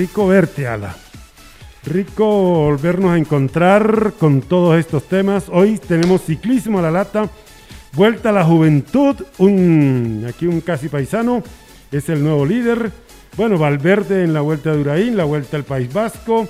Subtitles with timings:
[0.00, 0.96] Rico verte, Ala.
[1.84, 5.50] Rico volvernos a encontrar con todos estos temas.
[5.50, 7.28] Hoy tenemos ciclismo a la lata,
[7.92, 11.42] vuelta a la juventud, un, aquí un casi paisano,
[11.92, 12.90] es el nuevo líder.
[13.36, 16.48] Bueno, Valverde en la vuelta de Uraín, la vuelta al País Vasco,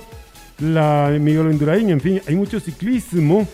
[0.59, 3.45] la Miguel Induraín, en fin, hay mucho ciclismo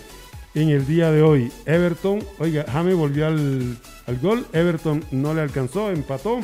[0.54, 1.52] en el día de hoy.
[1.66, 6.42] Everton, oiga, Jame volvió al, al gol, Everton no le alcanzó, empató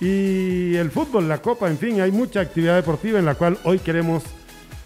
[0.00, 3.78] y el fútbol, la copa, en fin, hay mucha actividad deportiva en la cual hoy
[3.78, 4.24] queremos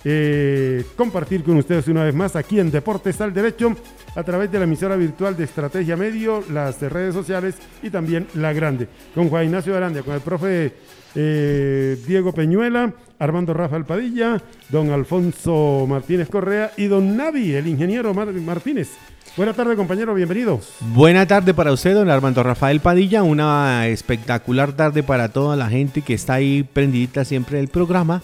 [0.04, 3.74] eh, compartir con ustedes una vez más aquí en Deportes al Derecho
[4.14, 8.52] a través de la emisora virtual de Estrategia Medio, las redes sociales y también La
[8.52, 8.88] Grande.
[9.14, 10.72] Con Juan Ignacio Arandia, con el profe
[11.14, 18.14] eh, Diego Peñuela, Armando Rafael Padilla, don Alfonso Martínez Correa y don Navi, el ingeniero
[18.14, 18.90] Martínez.
[19.38, 20.60] Buenas tardes, compañero, bienvenido.
[20.80, 23.22] Buena tarde para usted, don Armando Rafael Padilla.
[23.22, 28.20] Una espectacular tarde para toda la gente que está ahí prendidita siempre del programa,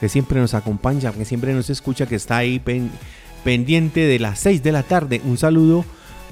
[0.00, 2.60] que siempre nos acompaña, que siempre nos escucha, que está ahí
[3.44, 5.22] pendiente de las 6 de la tarde.
[5.24, 5.84] Un saludo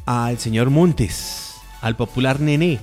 [0.05, 2.81] al señor Montes, al popular Nené,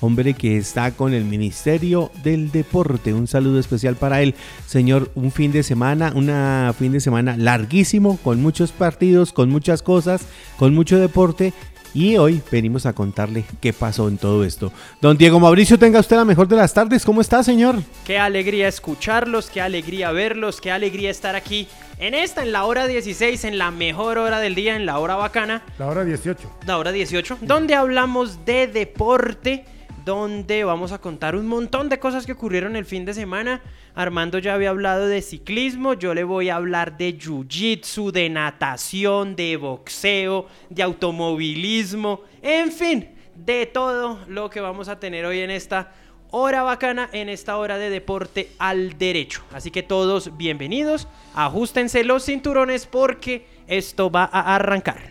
[0.00, 3.14] hombre que está con el Ministerio del Deporte.
[3.14, 4.34] Un saludo especial para él.
[4.66, 6.28] Señor, un fin de semana, un
[6.74, 10.22] fin de semana larguísimo, con muchos partidos, con muchas cosas,
[10.56, 11.52] con mucho deporte.
[11.94, 14.70] Y hoy venimos a contarle qué pasó en todo esto.
[15.00, 17.04] Don Diego Mauricio, tenga usted la mejor de las tardes.
[17.04, 17.76] ¿Cómo está, señor?
[18.06, 21.66] Qué alegría escucharlos, qué alegría verlos, qué alegría estar aquí
[21.98, 25.16] en esta, en la hora 16, en la mejor hora del día, en la hora
[25.16, 25.62] bacana.
[25.78, 26.58] La hora 18.
[26.66, 29.64] La hora 18, donde hablamos de deporte
[30.08, 33.60] donde vamos a contar un montón de cosas que ocurrieron el fin de semana.
[33.94, 39.36] Armando ya había hablado de ciclismo, yo le voy a hablar de jiu-jitsu, de natación,
[39.36, 45.50] de boxeo, de automovilismo, en fin, de todo lo que vamos a tener hoy en
[45.50, 45.92] esta
[46.30, 49.42] hora bacana, en esta hora de deporte al derecho.
[49.52, 55.10] Así que todos bienvenidos, ajustense los cinturones porque esto va a arrancar.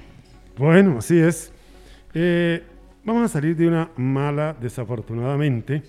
[0.58, 1.54] Bueno, así es.
[2.16, 2.64] Eh,
[3.08, 5.82] Vamos a salir de una mala, desafortunadamente.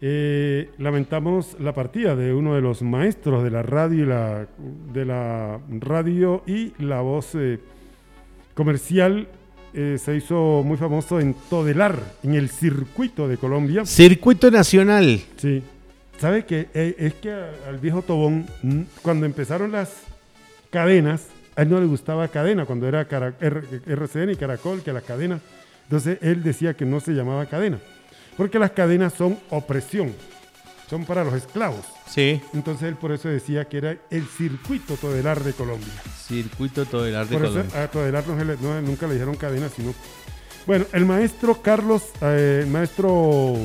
[0.00, 4.46] Eh, lamentamos la partida de uno de los maestros de la radio y la,
[4.92, 7.58] de la, radio y la voz eh,
[8.54, 9.26] comercial.
[9.74, 13.84] Eh, se hizo muy famoso en Todelar, en el circuito de Colombia.
[13.84, 15.20] Circuito nacional.
[15.38, 15.60] Sí.
[16.20, 17.32] ¿Sabe que es que
[17.66, 18.46] al viejo Tobón,
[19.02, 19.92] cuando empezaron las
[20.70, 21.26] cadenas,
[21.56, 25.40] a él no le gustaba cadena, cuando era RCN y Caracol, que las cadenas
[25.90, 27.80] entonces él decía que no se llamaba cadena,
[28.36, 30.14] porque las cadenas son opresión,
[30.88, 31.84] son para los esclavos.
[32.06, 32.40] Sí.
[32.54, 35.92] Entonces él por eso decía que era el circuito todelar de Colombia.
[36.28, 37.68] Circuito todelar de por Colombia.
[37.68, 39.92] Eso, a todelar no, nunca le dijeron cadena, sino...
[40.64, 43.56] Bueno, el maestro Carlos, eh, el maestro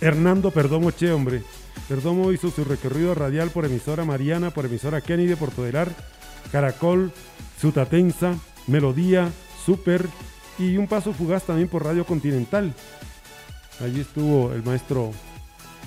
[0.00, 1.44] Hernando Perdomo Che, hombre.
[1.88, 5.90] Perdomo hizo su recorrido radial por emisora Mariana, por emisora Kennedy, por Todelar,
[6.50, 7.12] Caracol,
[7.60, 8.34] Sutatensa,
[8.66, 9.30] Melodía,
[9.64, 10.08] Super,
[10.60, 12.72] y un paso fugaz también por Radio Continental.
[13.82, 15.10] Allí estuvo el maestro.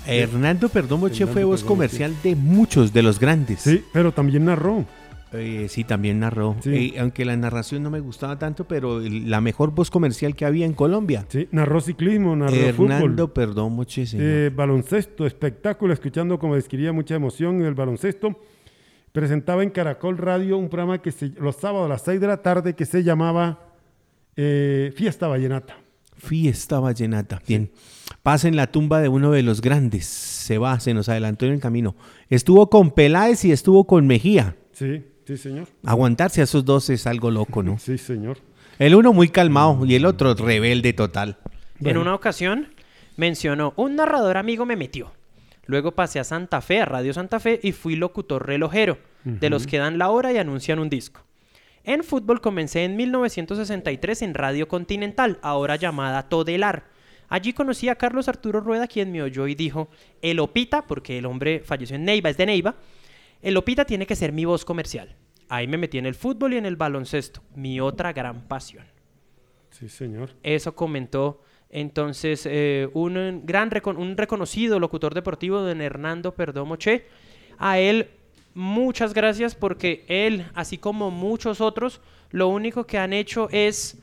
[0.06, 3.62] Hernando Perdomo Che fue voz comercial de muchos de los grandes.
[3.62, 4.86] Sí, pero también narró.
[5.32, 6.56] Eh, sí, también narró.
[6.66, 10.66] Eh, aunque la narración no me gustaba tanto, pero la mejor voz comercial que había
[10.66, 11.26] en Colombia.
[11.30, 17.62] Sí, narró ciclismo, narró Hernando Perdomo Che, eh, baloncesto, espectáculo, escuchando como describía mucha emoción
[17.62, 18.40] en el baloncesto.
[19.12, 22.42] Presentaba en Caracol Radio un programa que se, los sábados a las 6 de la
[22.42, 23.73] tarde que se llamaba
[24.36, 25.78] eh, fiesta Vallenata.
[26.18, 27.42] Fiesta Vallenata.
[27.48, 27.72] Bien.
[28.22, 30.06] Pasa en la tumba de uno de los grandes.
[30.06, 31.96] Se va, se nos adelantó en el camino.
[32.30, 34.56] Estuvo con Peláez y estuvo con Mejía.
[34.72, 35.68] Sí, sí, señor.
[35.84, 37.78] Aguantarse a esos dos es algo loco, ¿no?
[37.78, 38.38] sí, señor.
[38.80, 41.38] El uno muy calmado y el otro rebelde total.
[41.80, 42.70] En una ocasión
[43.18, 45.12] mencionó, un narrador amigo me metió.
[45.66, 49.68] Luego pasé a Santa Fe, a Radio Santa Fe, y fui locutor relojero, de los
[49.68, 51.22] que dan la hora y anuncian un disco.
[51.86, 56.86] En fútbol comencé en 1963 en Radio Continental, ahora llamada Todelar.
[57.28, 59.90] Allí conocí a Carlos Arturo Rueda, quien me oyó y dijo,
[60.22, 62.76] el Opita, porque el hombre falleció en Neiva, es de Neiva,
[63.42, 65.18] el Opita tiene que ser mi voz comercial.
[65.50, 68.86] Ahí me metí en el fútbol y en el baloncesto, mi otra gran pasión.
[69.72, 70.30] Sí, señor.
[70.42, 77.08] Eso comentó Entonces, eh, un gran un reconocido locutor deportivo, don Hernando Perdomo Che,
[77.58, 78.10] a él
[78.54, 82.02] muchas gracias porque él, así como muchos otros,
[82.32, 83.98] lo único que han hecho es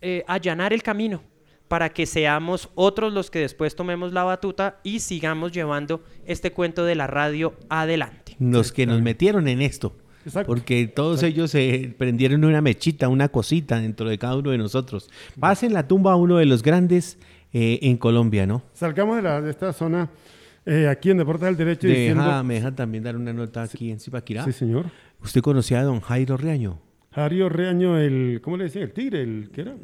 [0.00, 1.22] eh, allanar el camino
[1.68, 6.84] para que seamos otros los que después tomemos la batuta y sigamos llevando este cuento
[6.84, 8.36] de la radio adelante.
[8.38, 9.96] Los que nos metieron en esto.
[10.24, 10.46] Exacto.
[10.46, 15.10] Porque todos ellos se prendieron una mechita, una cosita dentro de cada uno de nosotros.
[15.38, 17.18] Pasen la tumba a uno de los grandes
[17.52, 18.62] eh, en Colombia, ¿no?
[18.72, 20.10] Salgamos de, la, de esta zona
[20.66, 22.22] eh, aquí en Deportes del Derecho diciendo...
[22.22, 24.44] Deja, me deja también dar una nota aquí en Zipaquirá.
[24.44, 24.86] Sí, señor.
[25.22, 26.80] ¿Usted conocía a don Jairo Reaño?
[27.12, 28.40] Jario Reaño, el...
[28.42, 28.84] ¿Cómo le decían?
[28.84, 29.50] El tigre, el...
[29.52, 29.76] ¿Qué era?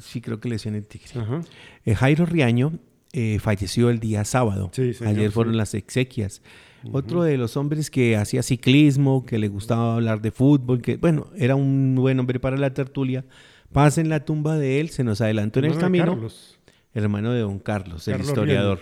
[0.00, 1.20] Sí, creo que le decían el tigre.
[1.20, 1.42] Ajá.
[1.84, 2.78] Eh, Jairo Riaño
[3.12, 4.70] eh, falleció el día sábado.
[4.72, 5.58] Sí, señor, Ayer fueron sí.
[5.58, 6.42] las exequias.
[6.90, 11.28] Otro de los hombres que hacía ciclismo, que le gustaba hablar de fútbol, que bueno,
[11.36, 13.24] era un buen hombre para la tertulia.
[13.70, 16.06] Pasa en la tumba de él, se nos adelantó en el de camino.
[16.06, 16.58] Carlos.
[16.94, 18.80] Hermano de don Carlos, el historiador.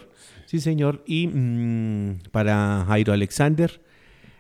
[0.50, 1.04] Sí, señor.
[1.06, 3.80] Y mm, para Jairo Alexander,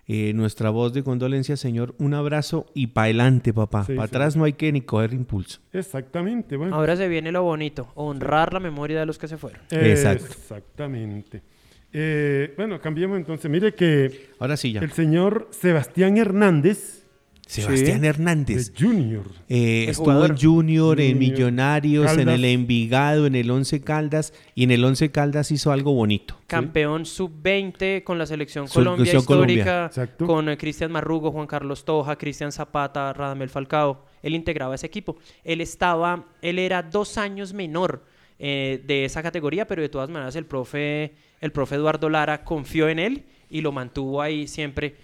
[0.08, 3.84] eh, nuestra voz de condolencia, señor, un abrazo y para adelante, papá.
[3.84, 4.16] Sí, para sí.
[4.16, 5.60] atrás no hay que ni coger impulso.
[5.72, 6.74] Exactamente, bueno.
[6.74, 9.60] Ahora se viene lo bonito, honrar la memoria de los que se fueron.
[9.70, 10.24] Exacto.
[10.24, 11.42] Exactamente.
[11.92, 13.48] Eh, bueno, cambiemos entonces.
[13.48, 14.80] Mire que Ahora sí ya.
[14.80, 16.99] el señor Sebastián Hernández,
[17.50, 18.72] Sebastián de Hernández.
[18.78, 24.32] Junior, Eh, El estuvo en Junior, en Millonarios, en el Envigado, en el Once Caldas
[24.54, 26.36] y en el Once Caldas hizo algo bonito.
[26.46, 29.54] Campeón sub-20 con la selección Colombia Colombia.
[29.54, 30.26] histórica, Exacto.
[30.26, 34.04] con eh, Cristian Marrugo, Juan Carlos Toja, Cristian Zapata, Radamel Falcao.
[34.22, 35.16] Él integraba ese equipo.
[35.44, 38.04] Él estaba, él era dos años menor
[38.38, 42.88] eh, de esa categoría, pero de todas maneras el profe, el profe Eduardo Lara confió
[42.88, 44.94] en él y lo mantuvo ahí siempre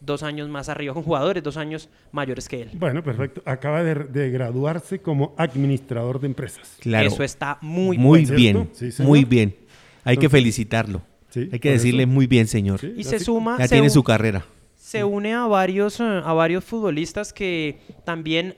[0.00, 2.70] dos años más arriba con jugadores, dos años mayores que él.
[2.74, 6.76] bueno, perfecto, acaba de, de graduarse como administrador de empresas.
[6.80, 7.08] Claro.
[7.08, 8.36] Eso está muy, muy bueno.
[8.36, 8.70] bien,
[9.06, 9.56] muy bien.
[10.04, 11.02] Hay que felicitarlo.
[11.28, 12.12] Sí, Hay que decirle eso.
[12.12, 12.80] muy bien, señor.
[12.80, 14.44] Sí, Y se suma, Ya se tiene su carrera.
[14.76, 18.56] se une a varios, eh, a varios futbolistas que también,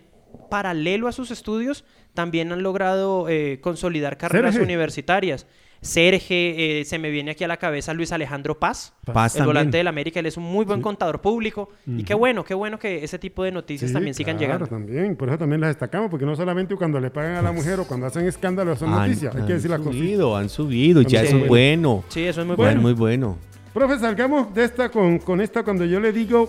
[0.49, 1.85] paralelo a sus estudios,
[2.15, 5.47] también han logrado eh, consolidar carreras universitarias.
[5.83, 9.47] Serge, eh, se me viene aquí a la cabeza Luis Alejandro Paz, Paz el también.
[9.47, 11.71] volante del América, él es un muy buen contador público.
[11.87, 14.67] Y qué bueno, qué bueno que ese tipo de noticias Sí, también sigan claro, llegando.
[14.69, 17.81] también, por eso también las destacamos, porque no solamente cuando le pagan a la mujer
[17.81, 19.95] o cuando hacen escándalo son Han- noticias, hay han que decir las cosas.
[19.97, 22.05] subido, han subido, ya Han eso es bueno.
[22.11, 22.83] Sí, eso es muy Bueno, bueno.
[22.83, 23.39] muy bueno.
[23.75, 26.49] Profe, salgamos de esta con, con esta cuando yo le digo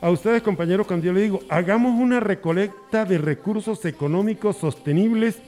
[0.00, 5.38] a ustedes, compañeros, cuando yo le digo, hagamos una recolecta de recursos económicos sostenibles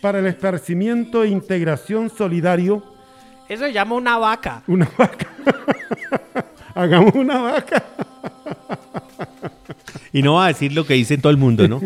[0.00, 2.82] para el esparcimiento e integración solidario.
[3.48, 4.62] Eso se llama una vaca.
[4.66, 5.26] Una vaca.
[6.74, 7.84] hagamos una vaca.
[10.12, 11.80] Y no va a decir lo que dice todo el mundo, ¿no?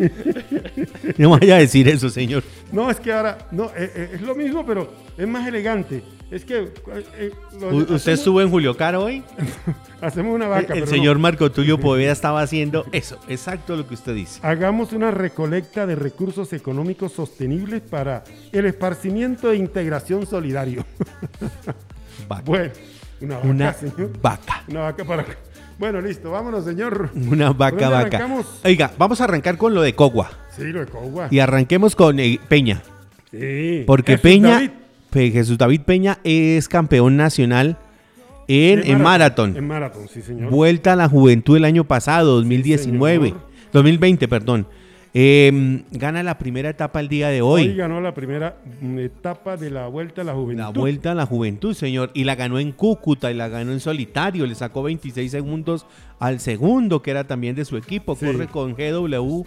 [1.18, 2.42] No vaya a decir eso, señor.
[2.72, 6.02] No, es que ahora, no, eh, eh, es lo mismo, pero es más elegante.
[6.34, 6.70] Es que eh,
[7.16, 9.22] eh, ¿Usted hacemos, estuvo en Julio Caro hoy?
[10.00, 10.74] hacemos una El, vaca.
[10.74, 11.22] el pero señor no.
[11.22, 14.40] Marco Tulio Poveda estaba haciendo eso, exacto lo que usted dice.
[14.42, 20.84] Hagamos una recolecta de recursos económicos sostenibles para el esparcimiento e integración solidario.
[22.28, 22.42] Vaca.
[22.44, 22.72] bueno,
[23.20, 24.10] una vaca, Una señor.
[24.20, 24.64] vaca.
[24.66, 25.26] Una vaca para.
[25.78, 27.10] Bueno, listo, vámonos, señor.
[27.14, 27.98] Una vaca, vaca.
[28.16, 28.60] arrancamos?
[28.64, 30.32] Oiga, vamos a arrancar con lo de Cogua.
[30.56, 31.28] Sí, lo de Cogua.
[31.30, 32.82] Y arranquemos con eh, Peña.
[33.30, 33.84] Sí.
[33.86, 34.70] Porque Peña, David,
[35.14, 37.76] Jesús David Peña es campeón nacional
[38.48, 39.56] en, en maratón.
[39.56, 40.50] En maratón, sí, señor.
[40.50, 43.28] Vuelta a la juventud el año pasado, 2019.
[43.28, 43.40] señor.
[43.72, 44.66] 2020, perdón.
[45.16, 47.76] Eh, gana la primera etapa el día de Hoy hoy.
[47.76, 50.60] ganó la primera mm, etapa de la Vuelta a la Juventud.
[50.60, 52.10] La vuelta a la juventud, señor.
[52.14, 54.44] Y la ganó en Cúcuta y la ganó en solitario.
[54.44, 55.86] Le sacó 26 segundos
[56.18, 58.16] al segundo, que era también de su equipo.
[58.16, 58.26] Sí.
[58.26, 59.44] Corre con GW.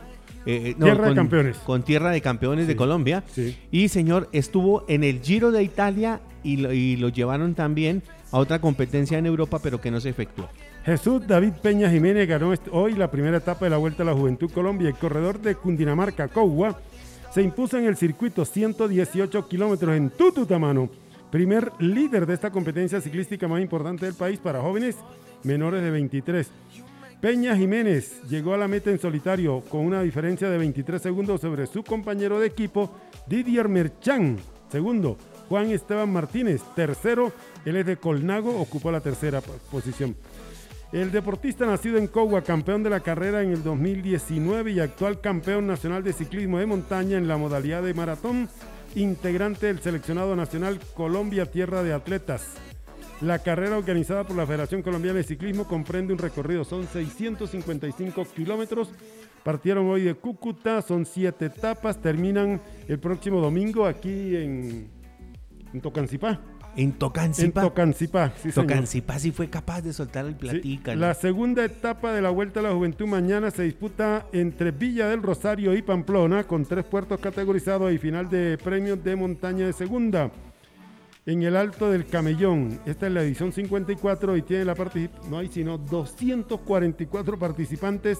[0.47, 1.57] Eh, no, Tierra de con- Campeones.
[1.57, 3.23] Con Tierra de Campeones de Colombia.
[3.33, 3.55] sí.
[3.71, 8.01] Y, señor, estuvo en el Giro de Italia y lo, y lo llevaron también
[8.31, 10.47] a otra competencia en Europa, pero que no se efectuó.
[10.85, 14.49] Jesús David Peña Jiménez ganó hoy la primera etapa de la Vuelta a la Juventud
[14.51, 14.87] Colombia.
[14.87, 16.79] El corredor de Cundinamarca, Cogua,
[17.33, 20.89] se impuso en el circuito 118 kilómetros en Tututamano.
[21.29, 24.95] Primer líder de esta competencia ciclística más importante del país para jóvenes
[25.43, 26.49] menores de 23.
[27.21, 31.65] Peña Jiménez llegó a la meta en solitario con una diferencia de 23 segundos sobre
[31.65, 32.91] su compañero de equipo
[33.27, 34.37] Didier Merchan.
[34.71, 35.17] Segundo,
[35.49, 36.61] Juan Esteban Martínez.
[36.75, 37.31] Tercero,
[37.65, 40.15] él es de Colnago, ocupó la tercera po- posición.
[40.91, 45.65] El deportista nacido en Cogua, campeón de la carrera en el 2019 y actual campeón
[45.67, 48.47] nacional de ciclismo de montaña en la modalidad de maratón,
[48.95, 52.53] integrante del seleccionado nacional Colombia Tierra de Atletas.
[53.21, 58.91] La carrera organizada por la Federación Colombiana de Ciclismo comprende un recorrido, son 655 kilómetros
[59.47, 64.89] Partieron hoy de Cúcuta, son siete etapas, terminan el próximo domingo aquí en,
[65.71, 66.41] en Tocancipá.
[66.75, 67.61] En En Tocancipá.
[67.61, 68.51] Tocancipá, sí.
[68.51, 70.97] Tocancipá sí fue capaz de soltar el platica.
[70.97, 75.23] La segunda etapa de la Vuelta a la Juventud mañana se disputa entre Villa del
[75.23, 80.29] Rosario y Pamplona con tres puertos categorizados y final de premios de montaña de segunda.
[81.27, 85.37] En el Alto del Camellón, esta es la edición 54 y tiene la participación, no
[85.39, 88.19] hay sino 244 participantes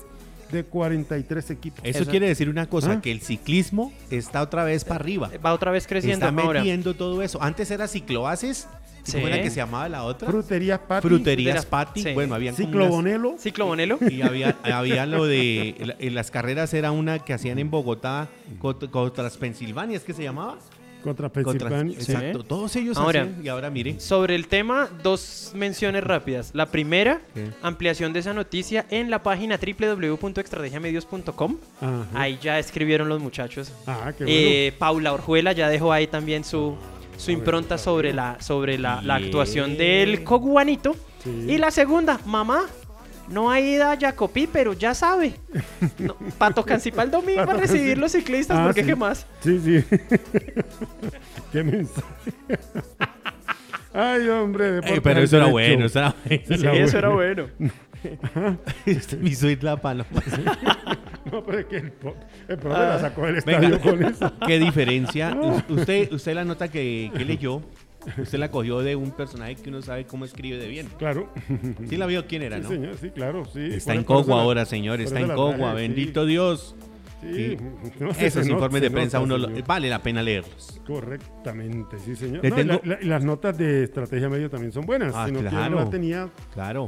[0.51, 1.79] de 43 equipos.
[1.85, 3.01] Eso, Eso- quiere decir una cosa, ¿Ah?
[3.01, 5.31] que el ciclismo está otra vez para arriba.
[5.45, 6.59] Va otra vez creciendo Está ahora.
[6.59, 7.41] metiendo todo eso.
[7.41, 8.67] Antes era cicloases.
[9.03, 9.13] Sí.
[9.13, 10.29] ¿Cómo era que se llamaba la otra?
[10.29, 12.03] Fruterías Pati, Fruterías Pati.
[12.03, 12.13] sí.
[12.13, 13.99] Bueno, habían como Ciclo unas- Bonelo, Ciclobonelo.
[14.11, 15.95] Y había, había lo de.
[15.99, 18.27] En las carreras era una que hacían en Bogotá
[18.59, 20.57] cont- contra Pensilvania, ¿es que se llamaba?
[21.07, 21.99] Contra Pensilvania.
[21.99, 22.11] Sí.
[22.11, 22.43] Exacto.
[22.43, 23.45] Todos ellos Ahora- hacían.
[23.45, 23.99] Y ahora mire.
[23.99, 26.51] Sobre el tema, dos menciones rápidas.
[26.53, 27.49] La primera, ¿Qué?
[27.61, 31.57] ampliación de esa noticia en la página www.estrategiamedios.com.
[31.81, 32.05] Ajá.
[32.13, 33.71] Ahí ya escribieron los muchachos.
[33.85, 34.39] Ah, qué bueno.
[34.39, 36.75] Eh, Paula Orjuela ya dejó ahí también su,
[37.17, 40.95] su impronta sobre la, sobre la, actuación del coguanito.
[41.23, 41.45] Sí.
[41.49, 42.65] Y la segunda, mamá,
[43.29, 45.34] no ha ido a Jacopí, pero ya sabe.
[46.00, 46.63] No, Pato
[47.03, 48.88] el domingo a recibir los ciclistas, Ah, porque sí.
[48.88, 49.25] qué más.
[49.41, 49.84] Sí, sí.
[51.51, 52.07] Qué mensaje.
[53.93, 54.79] Ay, hombre.
[54.84, 55.51] Eh, pero eso era derecho.
[55.51, 56.43] bueno, eso era bueno.
[56.57, 57.48] Sí, eso era bueno.
[58.86, 60.10] Este me hizo ir la paloma.
[61.29, 62.15] No, pero es que el, po-
[62.48, 62.86] el profe Ah.
[62.88, 63.79] la sacó del estadio Venga.
[63.79, 64.31] con eso.
[64.48, 65.36] ¿Qué diferencia?
[65.36, 67.62] U- Usted, usted la nota que, que leyó,
[68.17, 70.87] usted la cogió de un personaje que uno sabe cómo escribe de bien.
[70.97, 71.29] Claro.
[71.89, 72.69] Sí la vio quién era, Sí, ¿no?
[72.69, 73.59] señor, sí, claro, sí.
[73.73, 76.29] Está en Cogua ahora, señor, está en Cogua, bendito sí.
[76.29, 76.75] Dios.
[77.21, 77.57] Sí,
[77.99, 80.79] no, Esos informes de prensa nota, uno lo- vale la pena leerlos.
[80.85, 82.43] Correctamente, sí, señor.
[82.43, 85.13] No, la- tengo- la- las notas de estrategia medio también son buenas.
[85.15, 85.75] Ah, sino que claro.
[85.77, 86.87] no la tenía, Claro.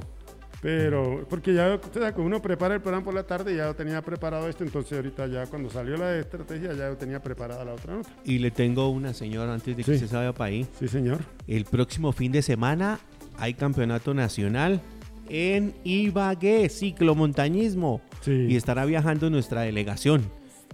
[0.62, 4.02] Pero porque ya usted sabe uno prepara el programa por la tarde, ya yo tenía
[4.02, 7.96] preparado esto, entonces ahorita ya cuando salió la estrategia ya yo tenía preparada la otra
[7.96, 8.10] nota.
[8.26, 10.08] Y le tengo una, señora, antes de que Sí.
[10.08, 10.68] se vaya para ahí.
[10.78, 11.20] Sí, señor.
[11.48, 13.00] El próximo fin de semana
[13.38, 14.82] hay campeonato nacional
[15.30, 18.02] en Ibagué, ciclomontañismo.
[18.22, 18.48] Sí.
[18.50, 20.24] Y estará viajando nuestra delegación.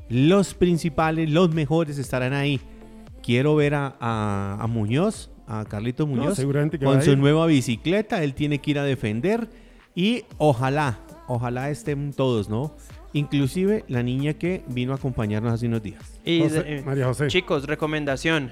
[0.10, 2.60] Los principales, los mejores estarán ahí.
[3.22, 7.46] Quiero ver a, a- a Muñoz, a Carlito Muñoz, seguramente que va con su nueva
[7.48, 8.24] bicicleta.
[8.24, 9.48] Él tiene que ir a defender.
[9.96, 12.76] Y ojalá, ojalá estén todos, ¿no?
[13.14, 16.20] Inclusive la niña que vino a acompañarnos hace unos días.
[16.26, 17.28] Y José- eh, María José.
[17.28, 18.52] Chicos, recomendación.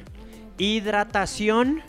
[0.57, 1.81] Hidratación.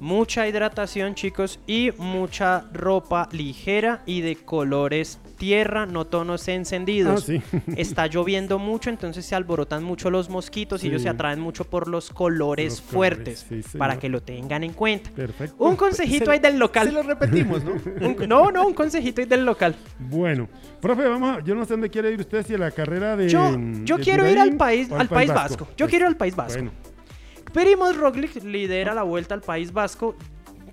[0.00, 1.60] Mucha hidratación, chicos.
[1.66, 7.22] Y mucha ropa ligera y de colores tierra, no tonos encendidos.
[7.22, 7.42] Ah, sí.
[7.76, 11.88] Está lloviendo mucho, entonces se alborotan mucho los mosquitos y ellos se atraen mucho por
[11.88, 13.46] los colores Los colores, fuertes.
[13.70, 15.10] sí, para que lo tengan en cuenta.
[15.10, 15.54] Perfecto.
[15.64, 16.88] Un consejito ahí del local.
[16.88, 17.72] Se lo repetimos, ¿no?
[18.06, 19.74] Un- no, no, un consejito ahí del local.
[19.98, 20.48] Bueno,
[20.80, 23.28] profe, vamos a, yo no sé dónde quiere ir usted, si a la carrera de...
[23.28, 23.50] Yo,
[23.84, 25.66] yo de quiero ir al país, al País Vasco.
[25.76, 26.54] Yo Pues, quiero ir al País Vasco.
[26.58, 26.72] Bueno,
[27.52, 30.14] Primoz Roglic lidera la vuelta al País Vasco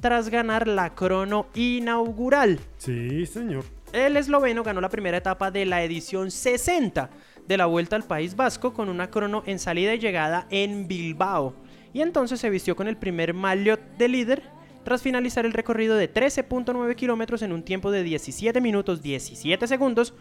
[0.02, 2.60] tras ganar la crono inaugural.
[2.78, 3.64] sí, señor.
[3.96, 7.10] El esloveno ganó la primera etapa de la edición 60
[7.48, 11.56] de la vuelta al País Vasco con una crono en salida y llegada en Bilbao.
[11.94, 14.44] Y entonces se vistió con el primer maillot de líder
[14.84, 20.14] tras finalizar el recorrido de 13.9 kilómetros en un tiempo de 17 minutos 17 segundos.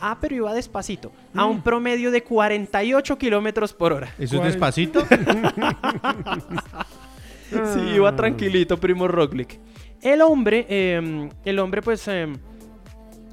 [0.00, 4.14] Ah, pero iba despacito, a un promedio de 48 kilómetros por hora.
[4.18, 5.06] ¿Eso es despacito?
[7.50, 9.58] Sí, iba tranquilito, primo Roglic.
[10.00, 12.28] El hombre, eh, el hombre pues eh,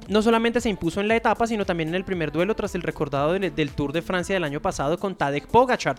[0.08, 2.82] no solamente se impuso en la etapa, sino también en el primer duelo tras el
[2.82, 5.96] recordado del, Tour de Francia del año pasado con Tadej Pogachar,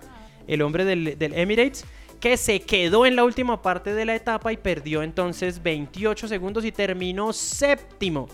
[0.48, 1.86] el hombre del, del Emirates,
[2.20, 6.66] que se quedó en la última parte de la etapa y perdió entonces 28 segundos
[6.66, 8.28] y terminó séptimo.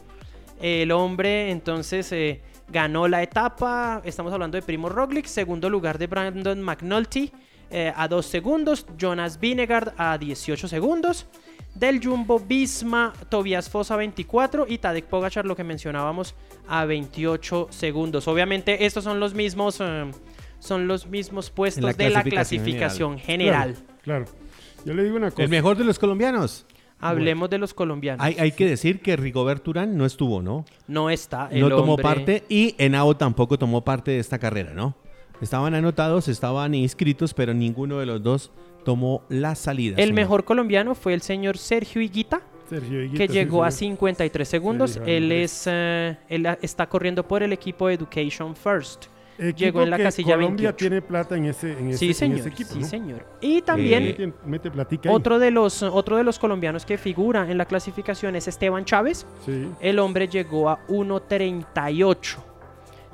[0.61, 4.01] El hombre entonces eh, ganó la etapa.
[4.05, 5.25] Estamos hablando de Primo Roglic.
[5.25, 7.31] Segundo lugar de Brandon McNulty
[7.75, 8.85] eh, a 2 segundos.
[8.97, 11.27] Jonas Vingegaard a 18 segundos.
[11.75, 16.33] Del Jumbo Visma, Tobias Foss a 24 y Tadej Pogachar, lo que mencionábamos,
[16.69, 18.29] a 28 segundos.
[18.29, 20.09] Obviamente estos son los mismos, eh,
[20.59, 23.73] son los mismos puestos la de la clasificación general.
[24.03, 24.45] Claro, claro.
[24.85, 25.43] Yo le digo una cosa.
[25.43, 26.65] El mejor de los colombianos.
[27.01, 28.25] Hablemos de los colombianos.
[28.25, 30.63] Hay, hay que decir que Rigobert Urán no estuvo, ¿no?
[30.87, 31.49] no está.
[31.51, 34.95] El no tomó hombre- parte y Henao tampoco tomó parte de esta carrera, ¿no?
[35.41, 38.51] Estaban anotados, estaban inscritos, pero ninguno de los dos
[38.83, 39.95] tomó la salida.
[39.97, 40.15] El señor.
[40.15, 43.93] mejor colombiano fue el señor Sergio Higuita, Sergio Higuita, que sí, llegó a señor.
[43.97, 44.99] 53 segundos.
[45.05, 49.05] Él es eh, él a- está corriendo por el equipo Education First.
[49.37, 50.77] Equipo llegó en la que casilla Colombia 28.
[50.77, 52.39] tiene plata en ese, en ese, Sí, en señor.
[52.39, 52.87] ese equipo, sí, ¿no?
[52.87, 53.25] señor.
[53.41, 57.57] Y también Eh, Mete- Mete otro de los otro de los colombianos que figura en
[57.57, 59.25] la clasificación es Esteban Chávez.
[59.45, 59.67] Sí.
[59.81, 62.37] El hombre llegó a 1.38.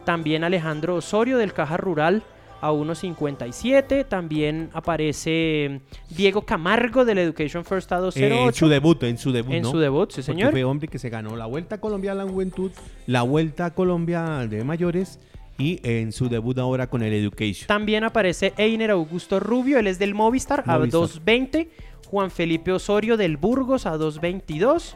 [0.05, 2.23] También Alejandro Osorio del Caja Rural
[2.61, 4.05] a 1.57.
[4.07, 8.47] También aparece Diego Camargo del Education First a Eh, 2.08.
[8.47, 9.71] en su debut, en su debut, En ¿no?
[9.71, 10.51] su debut, sí, Porque señor.
[10.51, 12.71] fue hombre que se ganó la Vuelta a Colombia a la Juventud,
[13.07, 15.19] la Vuelta a Colombia de Mayores
[15.57, 17.67] y en su debut ahora con el Education.
[17.67, 21.01] También aparece Einer Augusto Rubio, él es del Movistar, a Movistar.
[21.01, 21.67] 2.20.
[22.07, 24.95] Juan Felipe Osorio del Burgos a 2.22.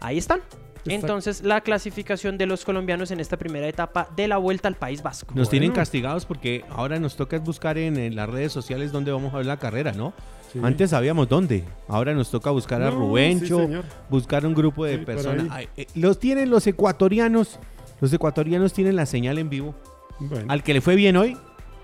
[0.00, 0.40] Ahí están.
[0.84, 5.02] Entonces, la clasificación de los colombianos en esta primera etapa de la vuelta al País
[5.02, 5.32] Vasco.
[5.34, 9.32] Nos tienen castigados porque ahora nos toca buscar en, en las redes sociales dónde vamos
[9.32, 10.12] a ver la carrera, ¿no?
[10.52, 10.58] Sí.
[10.62, 11.64] Antes sabíamos dónde.
[11.88, 13.74] Ahora nos toca buscar a No, Rubencho, sí,
[14.10, 15.46] buscar un grupo de Sí, personas.
[15.50, 17.58] Ay, eh, los tienen los ecuatorianos.
[18.00, 19.74] Los ecuatorianos tienen la señal en vivo.
[20.18, 21.36] Bueno, Al que le fue bien hoy,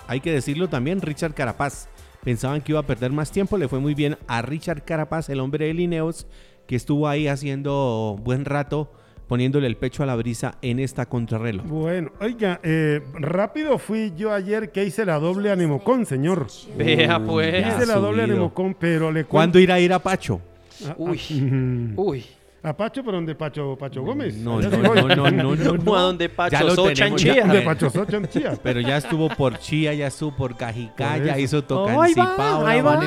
[0.07, 1.89] hay que decirlo también, Richard Carapaz.
[2.25, 5.39] Pensaban que iba a perder más tiempo, le fue muy bien a Richard Carapaz, el
[5.41, 6.27] hombre de Lineos,
[6.69, 8.93] que estuvo ahí haciendo buen rato,
[9.27, 11.67] poniéndole el pecho a la brisa en esta contrarreloj.
[11.67, 16.47] bueno, oiga, eh, rápido fui yo ayer que hice la doble anemocón, señor.
[16.77, 17.51] Vea pues.
[17.65, 18.37] Ya Hice la doble subido.
[18.37, 20.41] anemocón, pero le ¿Cuándo cuento- irá a ir a Pacho?
[20.87, 21.21] Ah, ah, Uy.
[21.31, 21.93] mm.
[21.97, 22.25] Uy.
[22.63, 24.37] ¿A Pacho, pero dónde Pacho, Pacho Gómez?
[24.37, 26.07] No, no, no, no, no, no, Como a no.
[26.07, 27.35] donde Ya Pacho Socha en ya.
[27.35, 27.45] Chía.
[27.47, 28.53] De Pacho Socha en Chía.
[28.63, 31.59] Pero ya estuvo por Chía, ya estuvo por Cajicaya, Por eso.
[31.59, 32.99] hizo Oh, ahí va, ahí va,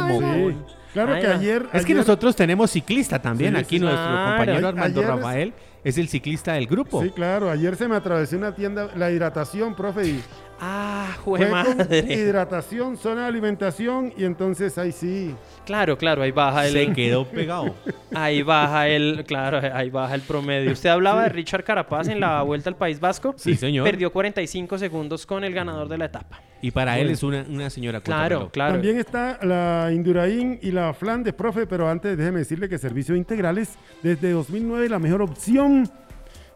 [0.93, 1.67] Claro que ayer...
[1.73, 3.53] Es que nosotros tenemos ciclista también.
[3.55, 4.37] Sí, Aquí sí, nuestro claro.
[4.37, 7.01] compañero Armando ayer es- Rafael es el ciclista del grupo.
[7.01, 10.23] Sí, claro, ayer se me atravesó una tienda, la hidratación, profe, y
[10.63, 12.05] Ah, fue jue con madre.
[12.13, 15.35] hidratación, zona de alimentación, y entonces ahí sí.
[15.65, 16.93] Claro, claro, ahí baja Se el.
[16.93, 17.73] quedó pegado.
[18.13, 19.23] Ahí baja el.
[19.25, 20.71] Claro, ahí baja el promedio.
[20.71, 23.33] Usted hablaba de Richard Carapaz en la vuelta al País Vasco.
[23.37, 23.85] Sí, señor.
[23.85, 26.41] Perdió 45 segundos con el ganador de la etapa.
[26.61, 28.73] Y para él es una, una señora Claro, claro.
[28.73, 33.75] También está la Indurain y la Flandes, profe, pero antes déjeme decirle que Servicios Integrales,
[34.03, 35.89] desde 2009 la mejor opción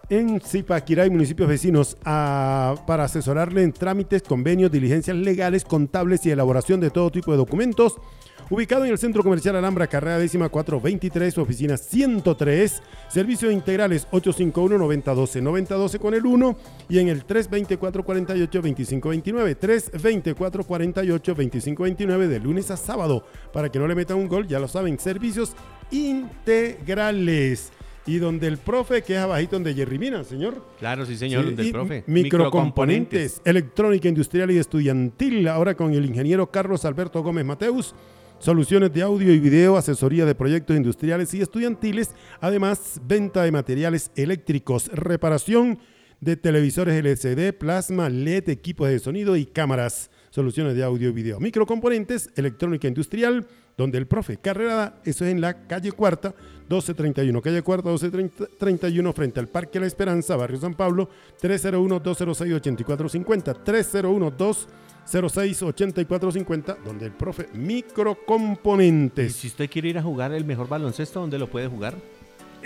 [0.09, 6.79] en Zipaquirá y municipios vecinos para asesorarle en trámites, convenios, diligencias legales, contables y elaboración
[6.79, 7.97] de todo tipo de documentos.
[8.47, 15.97] Ubicado en el Centro Comercial Alhambra, carrera décima 423, oficina 103, servicios integrales 851-9012, 9012
[15.97, 16.55] con el 1
[16.87, 23.25] y en el 324-48-2529, 324-48-2529 de lunes a sábado.
[23.51, 25.55] Para que no le metan un gol, ya lo saben, servicios
[25.89, 27.71] integrales.
[28.07, 30.63] Y donde el profe, que es abajito donde Jerry Mina, señor.
[30.79, 32.03] Claro, sí, señor, Sí, del y profe.
[32.05, 35.47] Microcomponentes, electrónica industrial y estudiantil.
[35.47, 37.95] Ahora con el ingeniero Carlos Alberto Gómez Mateus.
[38.37, 42.11] Soluciones de audio y video, asesoría de proyectos industriales y estudiantiles.
[42.41, 45.79] Además, venta de materiales eléctricos, reparación
[46.19, 50.11] de televisores LCD, plasma, LED, equipos de sonido y cámaras.
[50.29, 51.39] Soluciones de audio y video.
[51.39, 56.29] Microcomponentes, electrónica industrial, donde el profe Carrera, eso es en la calle Cuarta,
[56.69, 57.41] 1231.
[57.41, 61.09] Calle Cuarta, 1231, frente al Parque La Esperanza, Barrio San Pablo,
[61.41, 63.53] 301-206-8450.
[65.45, 69.35] 301-206-8450, donde el profe Y Microcomponentes.
[69.35, 71.95] si usted quiere ir a jugar el mejor baloncesto, ¿dónde lo puede jugar?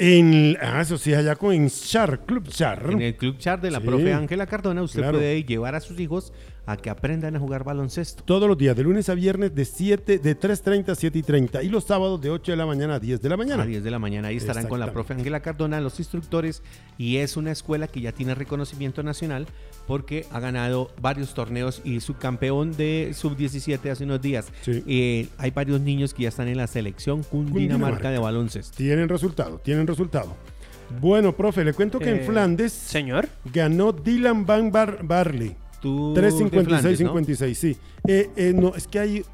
[0.02, 2.89] En, ah, eso sí, allá con Char, Club Char.
[2.89, 3.86] En el Club Char de la Sí.
[3.88, 5.17] profe Ángela Cardona, usted Claro.
[5.17, 6.32] puede llevar a sus hijos
[6.72, 8.24] a que aprendan a jugar baloncesto.
[8.24, 11.64] Todos los días, de lunes a viernes, de 7, de 3.30 a 7 y 30.
[11.64, 13.64] Y los sábados, de 8 de la mañana a 10 de la mañana.
[13.64, 14.28] A 10 de la mañana.
[14.28, 16.62] Ahí estarán con la profe Ángela Cardona, los instructores.
[16.98, 19.48] Y es una escuela que ya tiene reconocimiento nacional
[19.88, 24.46] porque ha ganado varios torneos y subcampeón de sub-17 hace unos días.
[24.62, 24.84] Sí.
[24.86, 28.12] Eh, hay varios niños que ya están en la selección Cundinamarca, Cundinamarca.
[28.12, 28.78] de baloncesto.
[28.78, 30.36] Tienen resultado, tienen resultado.
[31.02, 33.28] Bueno, profe, le cuento que en Eh, Flandes Señor.
[33.54, 35.56] ganó Dylan Van Bar Barley.
[35.82, 36.22] Tú de
[36.63, 37.13] Flandes, ¿no?
[37.15, 37.78] 3.56-56, sí.
[38.08, 39.26] Eh, eh, no, es que hay...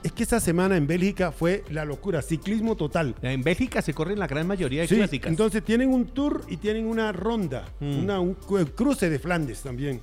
[0.00, 3.16] Es que esta semana en Bélgica fue la locura, ciclismo total.
[3.20, 5.28] En Bélgica se corren la gran mayoría de Sí, clásicas.
[5.28, 8.04] entonces tienen un tour y tienen una ronda, Mm.
[8.04, 8.34] una, un
[8.76, 10.00] cruce de Flandes también.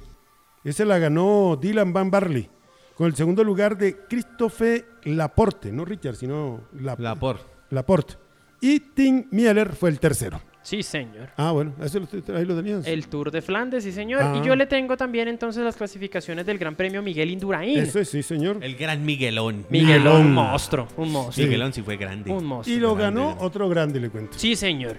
[0.65, 2.49] Ese la ganó Dylan Van Barley,
[2.95, 7.39] con el segundo lugar de Christophe Laporte, no Richard, sino La- la por.
[7.69, 8.15] Laporte.
[8.59, 10.41] Y Tim Mieler fue el tercero.
[10.65, 11.29] Sí, señor.
[11.37, 12.87] Ah, bueno, eso lo- ahí lo tenías.
[12.87, 14.23] El Tour de Flandes, sí, señor.
[14.23, 14.41] Ah.
[14.41, 17.77] Y yo le tengo también entonces las clasificaciones del Gran Premio Miguel Indurain.
[17.77, 18.57] Eso es, sí, señor.
[18.61, 19.67] El gran Miguelón.
[19.69, 21.45] Miguelón, un monstruo, un monstruo.
[21.45, 22.31] Miguelón sí fue grande.
[22.31, 22.75] Un monstruo.
[22.75, 23.21] Y lo grande.
[23.21, 24.37] ganó otro grande, le cuento.
[24.39, 24.97] Sí, señor.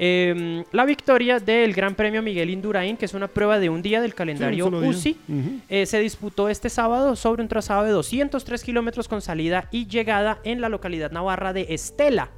[0.00, 4.00] Eh, la victoria del Gran Premio Miguel Indurain, que es una prueba de un día
[4.00, 4.86] del calendario Sí.
[4.88, 9.86] UCI, eh, se disputó este sábado sobre un trazado de 203 kilómetros con salida y
[9.86, 12.30] llegada en la localidad navarra de Estela.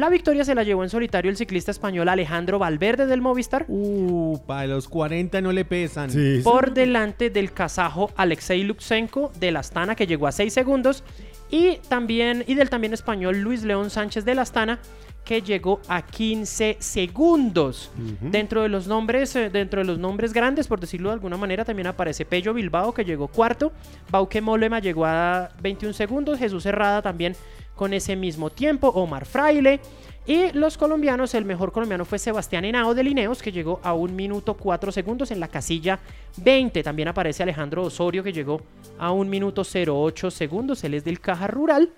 [0.00, 3.66] La victoria se la llevó en solitario el ciclista español Alejandro Valverde del Movistar.
[3.68, 6.10] Uh, para los 40 no le pesan.
[6.10, 6.74] Sí, por sí.
[6.74, 11.04] delante del kazajo Alexei Lutsenko de la Astana que llegó a 6 segundos
[11.50, 14.78] y también y del también español Luis León Sánchez de la Astana
[15.22, 17.90] que llegó a 15 segundos.
[18.22, 21.66] Dentro de los nombres eh, dentro de los nombres grandes, por decirlo de alguna manera,
[21.66, 23.70] también aparece Pello Bilbao que llegó cuarto,
[24.10, 27.36] Bauke Molema llegó a 21 segundos, Jesús Herrada también
[27.80, 29.80] con ese mismo tiempo, Omar Fraile
[30.26, 34.12] y los colombianos, el mejor colombiano fue Sebastián Henao de Lineos, que llegó a 1
[34.12, 35.98] minuto 4 segundos en la casilla
[36.36, 36.82] 20.
[36.82, 38.60] También aparece Alejandro Osorio, que llegó
[38.98, 40.84] a 1 minuto 08 segundos.
[40.84, 41.90] Él es del Caja Rural.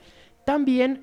[0.46, 1.02] También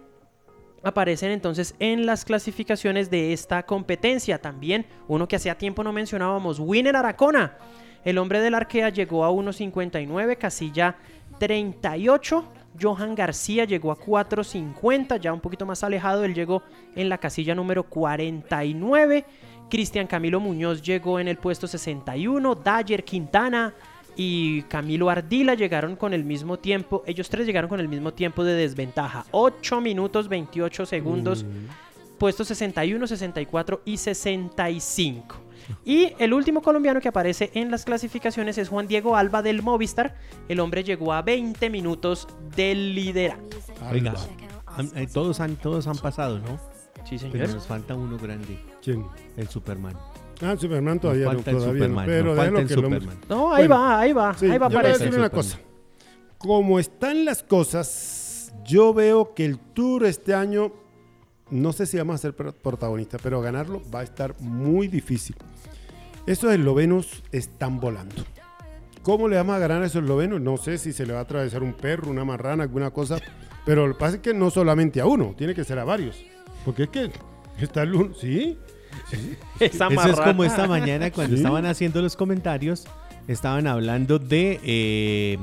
[0.82, 4.38] aparecen entonces en las clasificaciones de esta competencia.
[4.40, 7.58] También uno que hacía tiempo no mencionábamos, Winner Aracona.
[8.06, 10.96] El hombre del Arkea llegó a 1.59, casilla
[11.38, 12.59] 38.
[12.80, 16.64] Johan García llegó a 4.50, ya un poquito más alejado, él llegó
[16.96, 19.26] en la casilla número 49.
[19.70, 22.56] Cristian Camilo Muñoz llegó en el puesto 61.
[22.56, 23.74] Dayer Quintana
[24.16, 27.04] y Camilo Ardila llegaron con el mismo tiempo.
[27.06, 29.26] Ellos tres llegaron con el mismo tiempo de desventaja.
[29.32, 31.46] 8 minutos 28 segundos.
[32.20, 35.36] Puestos 61, 64 y 65.
[35.86, 40.16] Y el último colombiano que aparece en las clasificaciones es Juan Diego Alba del Movistar.
[40.48, 43.58] El hombre llegó a 20 minutos del liderato.
[43.92, 44.14] Oiga,
[44.96, 46.60] eh, todos, han, todos han pasado, ¿no?
[47.08, 47.50] Sí, Pero señor.
[47.56, 49.06] nos falta uno grande, ¿Quién?
[49.38, 49.96] el Superman.
[50.42, 52.06] Ah, Superman todavía Nos no, falta el todavía no, Superman.
[52.06, 53.20] pero falta el que el Superman.
[53.30, 55.08] No, ahí Bueno, va, ahí va, Sí, ahí va a yo le voy a aparecer.
[55.08, 55.30] decir una Superman.
[55.30, 55.60] cosa.
[56.38, 60.72] Como están las cosas, yo veo que el Tour este año,
[61.52, 65.36] no sé si vamos a ser pro- protagonistas, pero ganarlo va a estar muy difícil.
[66.26, 68.16] Esos eslovenos están volando.
[69.02, 70.42] ¿Cómo le vamos a ganar a esos eslovenos?
[70.42, 73.18] No sé si se le va a atravesar un perro, una marrana, alguna cosa.
[73.66, 76.18] Pero lo que pasa es que no solamente a uno, tiene que ser a varios.
[76.66, 77.12] Porque es que
[77.60, 78.58] está el uno, ¿sí?
[79.60, 81.42] Esa Eso es como esta mañana cuando Sí.
[81.42, 82.86] estaban haciendo los comentarios,
[83.30, 85.38] estaban hablando de eh,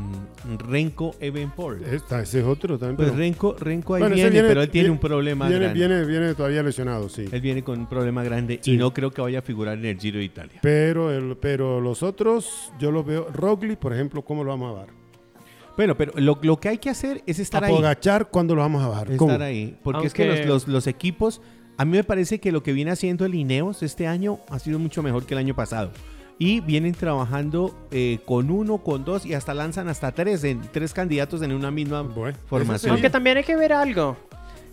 [0.59, 1.83] Renko Evenport.
[1.87, 2.97] Esta, ese es otro también.
[2.97, 5.65] Pues pero- Renko, Renko ahí Bueno, viene, viene- pero él tiene viene- un problema viene,
[5.67, 5.79] grande.
[5.87, 7.25] Viene, viene todavía lesionado, sí.
[7.31, 8.73] Él viene con un problema grande Sí.
[8.73, 10.59] y no creo que vaya a figurar en el Giro de Italia.
[10.63, 13.29] Pero, el, pero los otros, yo los veo.
[13.33, 14.95] Roglic, por ejemplo, ¿cómo lo vamos a bajar?
[15.77, 17.73] Bueno, pero lo, lo que hay que hacer es estar ahí.
[17.73, 19.15] Apogachar, ¿cuándo lo vamos a bajar?
[19.17, 19.31] ¿Cómo?
[19.33, 19.77] Estar ahí.
[19.83, 21.41] Porque es que los, los- los equipos,
[21.77, 24.79] a mí me parece que lo que viene haciendo el Ineos este año ha sido
[24.79, 25.91] mucho mejor que el año pasado.
[26.39, 30.93] Y vienen trabajando eh, con uno, con dos y hasta lanzan hasta tres, en, tres
[30.93, 32.93] candidatos en una misma Bueno, formación.
[32.93, 34.17] Aunque también hay que ver algo.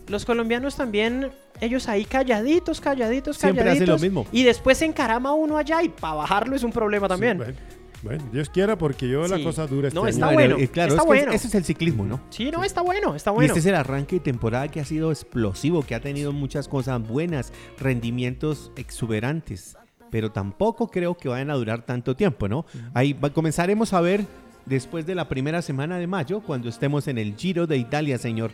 [0.08, 4.02] Los colombianos también, ellos ahí calladitos, calladitos, Siempre hacen calladitos.
[4.02, 4.26] lo mismo.
[4.34, 7.38] Y después se encarama uno allá y para bajarlo es un problema también.
[7.38, 7.58] Sí, bueno,
[8.04, 10.10] bueno, Dios quiera, porque yo la cosa dura este No, año.
[10.10, 11.32] está Bueno, bueno, eh, claro, está es que bueno.
[11.32, 12.20] ese es el ciclismo, ¿no?
[12.30, 13.48] Sí, no, está bueno, está Y bueno.
[13.48, 17.02] este es el arranque de temporada que ha sido explosivo, que ha tenido muchas cosas
[17.02, 19.78] buenas, rendimientos exuberantes,
[20.14, 22.66] pero tampoco creo que vayan a durar tanto tiempo, ¿no?
[22.94, 24.28] Ahí va- comenzaremos a ver
[24.68, 28.52] después de la primera semana de mayo, cuando estemos en el Giro de Italia, señor.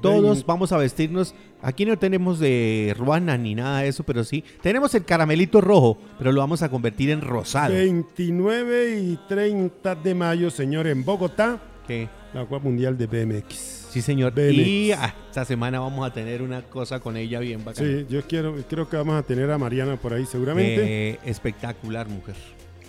[0.00, 1.34] Todos vamos a vestirnos.
[1.60, 5.98] Aquí no tenemos de ruana ni nada de eso, pero sí tenemos el caramelito rojo,
[6.18, 7.74] pero lo vamos a convertir en rosado.
[7.74, 13.81] 29 y 30 de mayo, señor, en Bogotá, Que- la Copa Mundial de BMX.
[13.92, 14.32] Sí, señor.
[14.32, 14.54] BMX.
[14.54, 17.86] Y ah, esta semana vamos a tener una cosa con ella bien bacana.
[17.86, 21.10] Sí, yo quiero, creo que vamos a tener a Mariana por ahí seguramente.
[21.10, 22.34] Eh, espectacular, mujer.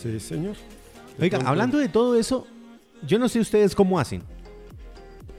[0.02, 0.56] Sí, señor.
[1.18, 2.48] De Oiga, hablando de todo eso,
[3.06, 4.24] yo no sé ustedes cómo hacen,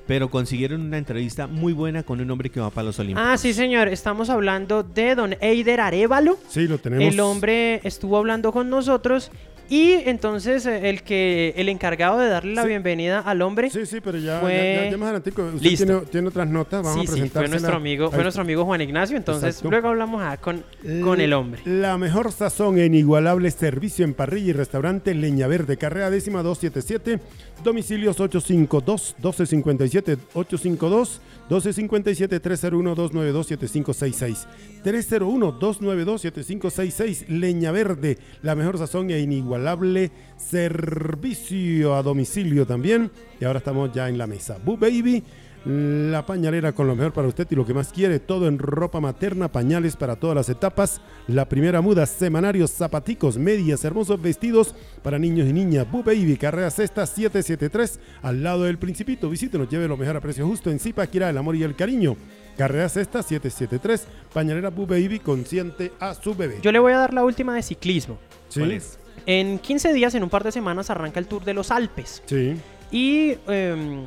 [0.06, 3.26] pero consiguieron una entrevista muy buena con un hombre que va para los Olímpicos.
[3.26, 3.88] Ah, sí, señor.
[3.88, 6.38] Estamos hablando de don Eider Arevalo.
[6.46, 7.06] Sí, lo tenemos.
[7.06, 9.30] El hombre estuvo hablando con nosotros
[9.68, 12.68] y entonces eh, el que el encargado de darle la Sí.
[12.68, 15.32] bienvenida al hombre Sí, sí, pero ya, Fue- ya, ya más adelante.
[15.60, 18.80] Tiene, tiene otras notas, vamos sí, a sí, fue nuestro amigo, fue nuestro amigo Juan
[18.82, 19.70] Ignacio, entonces Exacto.
[19.70, 20.62] luego hablamos ah, con,
[21.02, 21.62] con el hombre.
[21.64, 27.20] La mejor sazón e inigualable servicio en parrilla y restaurante Leña Verde, carrera décima 277,
[27.64, 34.46] domicilios 852-1257, 852-1257, 301-292-7566,
[34.84, 39.18] 301-292-7566, Leña Verde, la mejor sazón e
[39.54, 43.10] inigualable servicio a domicilio también.
[43.40, 44.58] Y ahora estamos ya en la mesa.
[44.64, 45.22] Boo Baby.
[45.66, 49.00] La pañalera con lo mejor para usted y lo que más quiere, todo en ropa
[49.00, 51.00] materna, pañales para todas las etapas.
[51.26, 55.90] La primera muda, semanarios, zapaticos, medias, hermosos vestidos para niños y niñas.
[55.90, 59.30] Boo Baby, carrera sexta 773, al lado del Principito.
[59.30, 62.14] Visítenos, lleve lo mejor a precio justo en Zipaquirá, el amor y el cariño.
[62.58, 66.58] Carrera sexta 773, pañalera Boo Baby, consciente a su bebé.
[66.60, 68.18] Yo le voy a dar la última de ciclismo.
[68.50, 68.98] sí, ¿Cuál es?
[69.26, 72.22] En 15 días, en un par de semanas, arranca el Tour de los Alpes.
[72.26, 72.56] sí,
[72.90, 74.04] Y em,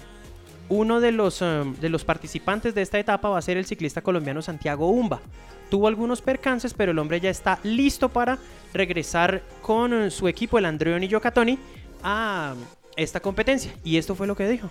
[0.70, 4.02] uno de los, eh, de los participantes de esta etapa va a ser el ciclista
[4.02, 5.22] colombiano Santiago Umba.
[5.70, 8.38] Tuvo algunos percances, pero el hombre ya está listo para
[8.74, 11.58] regresar con eh, su equipo, el Andreoni Yocatoni,
[12.04, 12.54] a
[12.96, 13.74] esta competencia.
[13.84, 14.70] Y esto fue lo que dijo.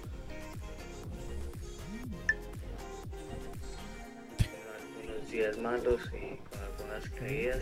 [4.78, 7.58] algunos días malos y con algunas caídas.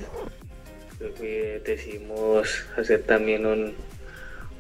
[0.99, 3.75] Que decidimos hacer también un,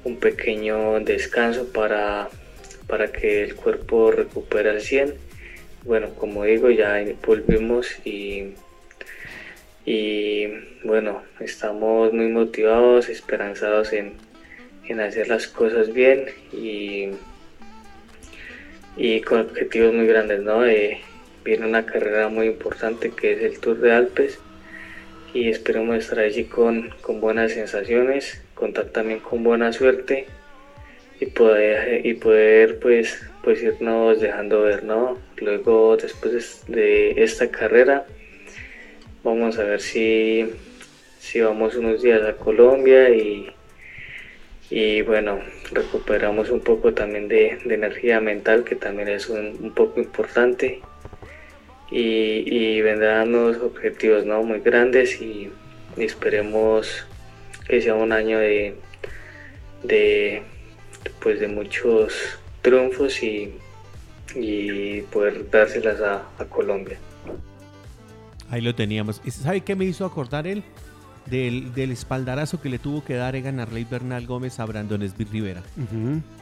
[0.04, 2.28] un pequeño descanso para,
[2.86, 5.14] para que el cuerpo recupere al 100.
[5.84, 8.54] Bueno, como digo, ya volvimos y,
[9.84, 10.46] y
[10.82, 14.14] bueno, estamos muy motivados, esperanzados en,
[14.86, 17.10] en hacer las cosas bien y,
[18.96, 20.64] y con objetivos muy grandes, ¿no?
[20.64, 21.00] Eh,
[21.44, 24.38] viene una carrera muy importante que es el Tour de Alpes
[25.34, 30.26] y esperemos estar allí con, con buenas sensaciones, contar también con buena suerte
[31.20, 35.18] y poder, y poder pues, pues irnos dejando ver, ¿no?
[35.36, 38.06] Luego después de esta carrera
[39.24, 40.46] vamos a ver si,
[41.18, 43.50] si vamos unos días a Colombia y,
[44.70, 45.40] y bueno,
[45.72, 50.80] recuperamos un poco también de, energía mental que también es un poco importante
[51.90, 54.42] y, vendrán unos objetivos ¿no?
[54.42, 55.50] muy grandes y,
[55.96, 57.06] y esperemos
[57.66, 58.76] que sea un año de,
[59.82, 60.42] de,
[61.20, 62.14] pues de muchos
[62.62, 63.54] triunfos y,
[64.34, 66.98] y poder dárselas a, a Colombia.
[68.50, 69.20] Ahí lo teníamos.
[69.24, 70.62] ¿Y ¿Sabe qué me hizo acordar él?
[71.30, 75.28] Del, del espaldarazo que le tuvo que dar Egan Arley Bernal Gómez a Brandon Smith
[75.32, 75.62] Rivera.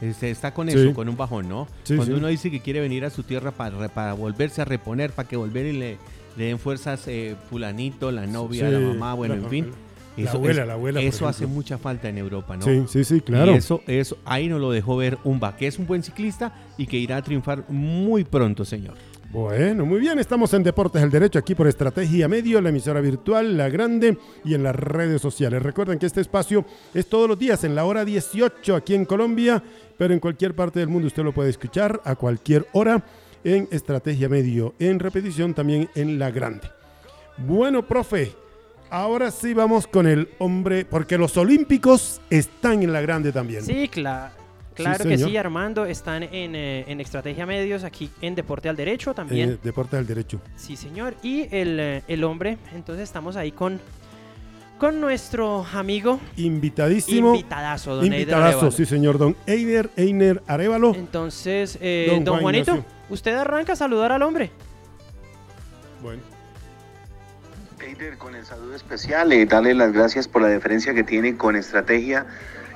[0.01, 0.77] Este, está con Sí.
[0.77, 1.67] eso, con un bajón, ¿no?
[1.83, 2.19] Sí, Cuando sí.
[2.19, 5.37] uno dice que quiere venir a su tierra para, para volverse a reponer, para que
[5.37, 5.97] volver y le,
[6.35, 9.67] le den fuerzas eh, fulanito, la novia, la mamá, bueno, la en fin.
[10.17, 12.65] la abuela, la abuela, Eso hace mucha falta en Europa, ¿no?
[12.65, 13.53] Sí, sí, sí, claro.
[13.53, 16.87] Y eso, eso, ahí nos lo dejó ver Umba, que es un buen ciclista y
[16.87, 18.95] que irá a triunfar muy pronto, señor.
[19.33, 23.57] Bueno, muy bien, estamos en Deportes del Derecho aquí por Estrategia Medio, la emisora virtual,
[23.57, 24.15] la grande
[24.45, 25.63] y en las redes sociales.
[25.63, 29.63] Recuerden que este espacio es todos los días en la hora 18 aquí en Colombia,
[29.97, 33.03] pero en cualquier parte del mundo usted lo puede escuchar a cualquier hora
[33.43, 36.67] en Estrategia Medio, en repetición también en la grande.
[37.39, 38.33] Bueno, profe,
[38.91, 43.63] ahora sí vamos con el hombre, porque los olímpicos están en la grande también.
[43.63, 44.29] Sí, cla-
[44.73, 45.85] claro que sí, Armando.
[45.85, 49.51] Están en, eh, en Estrategia Medios, aquí en Deporte al Derecho también.
[49.51, 50.39] Eh, Deportes del Derecho.
[50.55, 51.15] Sí, señor.
[51.23, 53.79] Y el, eh, el hombre, entonces estamos ahí con,
[54.79, 57.35] con nuestro amigo Invitadísimo.
[57.35, 58.71] invitadazo, don Eider Invitadazo, Arevalo.
[58.71, 60.93] sí señor, don Eider Einer Arevalo.
[60.95, 62.91] Entonces, eh, Don don, Juan Juanito, Ignacio.
[63.09, 64.51] usted arranca a saludar al hombre.
[66.01, 66.21] Bueno,
[67.79, 71.55] Eider, con el saludo especial, eh, darle las gracias por la deferencia que tiene con
[71.55, 72.25] estrategia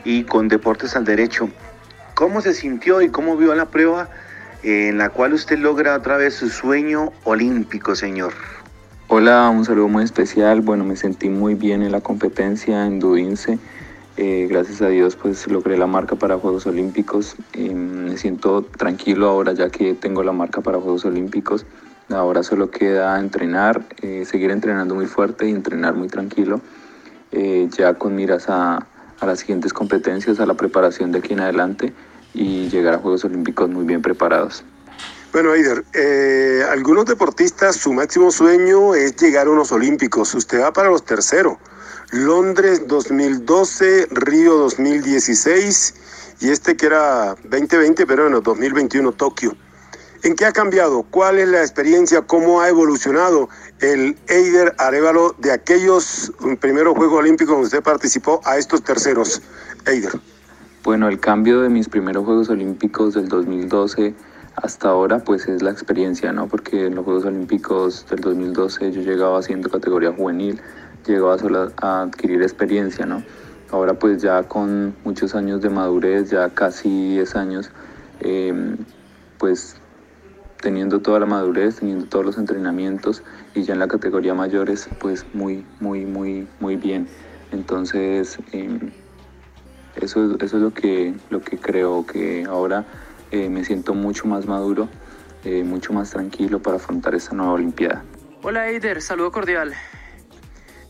[0.06, 1.50] y con deportes al derecho.
[2.18, 4.10] ¿Cómo se sintió y cómo vio la prueba
[4.64, 8.34] eh, en la cual usted logra otra vez su sueño olímpico, señor?
[9.08, 10.62] Hola, un saludo muy especial.
[10.62, 13.60] Bueno, me sentí muy bien en la competencia en Dudince.
[14.18, 17.36] Eh, gracias a Dios, pues logré la marca para Juegos Olímpicos.
[17.54, 21.68] Eh, me siento tranquilo ahora ya que tengo la marca para Juegos Olímpicos.
[22.10, 23.84] Ahora solo queda entrenar,
[24.26, 26.62] seguir entrenando muy fuerte y entrenar muy tranquilo.
[27.78, 28.88] ya con miras a
[29.22, 31.94] las siguientes competencias, a la preparación de aquí en adelante
[32.38, 34.64] y llegar a Juegos Olímpicos muy bien preparados.
[35.34, 40.34] Bueno, Eider, eh, algunos deportistas su máximo sueño es llegar a unos Olímpicos.
[40.34, 41.58] Usted va para los terceros.
[42.12, 45.96] Londres 2012, Río 2016
[46.40, 49.56] y este que era 2020, pero bueno, 2021 Tokio.
[50.24, 51.04] ¿En qué ha cambiado?
[51.04, 52.22] ¿Cuál es la experiencia?
[52.22, 58.58] ¿Cómo ha evolucionado el Eider Arevalo de aquellos primeros Juegos Olímpicos donde usted participó a
[58.58, 59.42] estos terceros?
[59.86, 60.20] Eider.
[60.84, 64.14] Bueno, el cambio de mis primeros Juegos Olímpicos del 2012
[64.56, 66.48] hasta ahora, pues es la experiencia, ¿no?
[66.48, 70.62] Porque en los Juegos Olímpicos del 2012 yo llegaba haciendo categoría juvenil,
[71.06, 73.22] llegaba solo a adquirir experiencia, ¿no?
[73.70, 77.70] Ahora pues ya con muchos años de madurez, ya casi 10 años,
[78.22, 78.76] eh,
[79.38, 79.76] pues
[80.62, 85.26] teniendo toda la madurez, teniendo todos los entrenamientos y ya en la categoría mayores, pues
[85.34, 87.08] muy, muy, muy, muy bien.
[87.52, 88.80] Entonces, eh,
[90.02, 92.86] eso, es- eso es lo que, lo que creo que ahora
[93.32, 94.88] eh, me siento mucho más maduro,
[95.44, 98.04] eh, mucho más tranquilo para afrontar esta nueva Olimpiada.
[98.44, 99.74] Hola Eider, saludo cordial.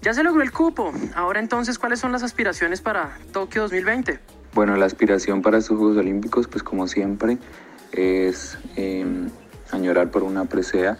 [0.01, 0.93] Ya se logró el cupo.
[1.15, 4.19] Ahora entonces, ¿cuáles son las aspiraciones para Tokio 2020?
[4.53, 7.37] Bueno, la aspiración para estos Juegos Olímpicos, pues como siempre,
[7.91, 9.05] es eh,
[9.71, 10.97] añorar por una presea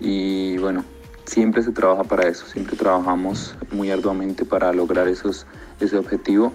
[0.00, 0.84] y bueno,
[1.24, 5.46] siempre se trabaja para eso, siempre trabajamos muy arduamente para lograr esos,
[5.80, 6.52] ese objetivo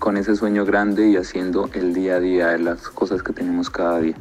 [0.00, 4.00] con ese sueño grande y haciendo el día a día las cosas que tenemos cada
[4.00, 4.16] día.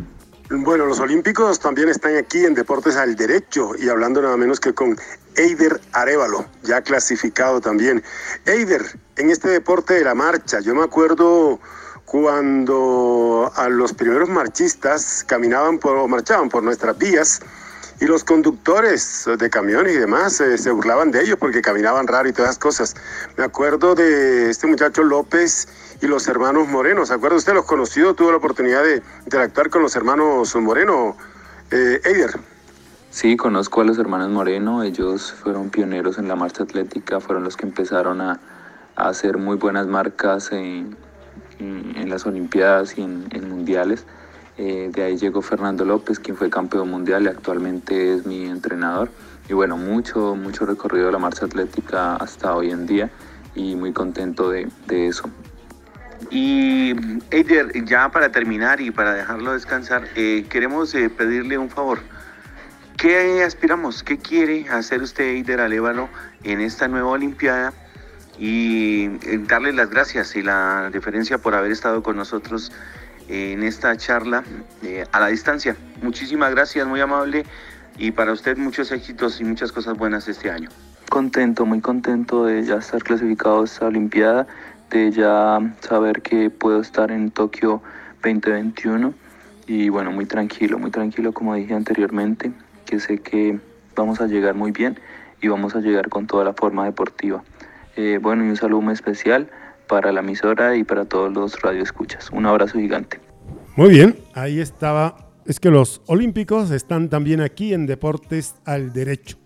[0.52, 4.74] Bueno, los olímpicos también están aquí en Deportes al Derecho y hablando nada menos que
[4.74, 4.98] con
[5.36, 8.04] Eider Arevalo, ya clasificado también.
[8.46, 8.82] Eider,
[9.16, 11.60] en este deporte de la marcha, yo me acuerdo
[12.06, 17.42] cuando a los primeros marchistas caminaban por, o marchaban por nuestras vías
[18.02, 22.30] y los conductores de camiones y demás eh, se burlaban de ellos porque caminaban raro
[22.30, 22.96] y todas esas cosas.
[23.38, 25.68] Me acuerdo de este muchacho López
[26.02, 27.06] y los hermanos Moreno.
[27.06, 27.54] ¿Se acuerda usted?
[27.54, 31.18] Los conocidos, tuvo la oportunidad de interactuar con los hermanos Moreno.
[31.72, 32.40] Eh, Eider.
[33.12, 34.84] Sí, conozco a los hermanos Moreno.
[34.84, 38.40] Ellos fueron pioneros en la marcha atlética, fueron los que empezaron a,
[38.96, 40.96] a hacer muy buenas marcas en,
[41.60, 44.06] en, las Olimpiadas y en, en mundiales.
[44.62, 49.10] Eh, de ahí llegó Fernando López, quien fue campeón mundial y actualmente es mi entrenador.
[49.48, 53.10] Y bueno, mucho, mucho recorrido de la marcha atlética hasta hoy en día
[53.56, 55.30] y muy contento de, eso.
[56.30, 56.94] Y
[57.32, 62.00] Eider, ya para terminar y para dejarlo descansar, eh, queremos eh, pedirle un favor.
[62.98, 64.04] ¿Qué aspiramos?
[64.04, 66.10] ¿Qué quiere hacer usted, Eider Alévalo,
[66.44, 67.72] en esta nueva Olimpiada?
[68.38, 69.08] Y
[69.48, 72.74] darle las gracias y la deferencia por haber estado con nosotros
[73.30, 74.44] en esta charla
[74.84, 75.76] eh, a la distancia.
[76.02, 77.46] Muchísimas gracias, muy amable.
[77.98, 80.70] Y para usted muchos éxitos y muchas cosas buenas este año.
[81.10, 84.48] Contento, muy contento de ya estar clasificado a esta Olimpiada,
[84.90, 87.82] de ya saber que puedo estar en Tokio
[88.24, 89.14] 2021
[89.68, 92.52] y bueno, muy tranquilo, muy tranquilo como dije anteriormente,
[92.86, 93.60] que sé que
[93.96, 95.00] vamos a llegar muy bien
[95.42, 97.44] y vamos a llegar con toda la forma deportiva.
[97.96, 99.50] Eh, bueno, y un saludo muy especial
[99.90, 102.30] para la emisora y para todos los radioescuchas.
[102.32, 103.20] Un abrazo gigante.
[103.76, 105.28] Muy bien, ahí estaba.
[105.46, 109.38] Es que los olímpicos están también aquí en Deportes al Derecho.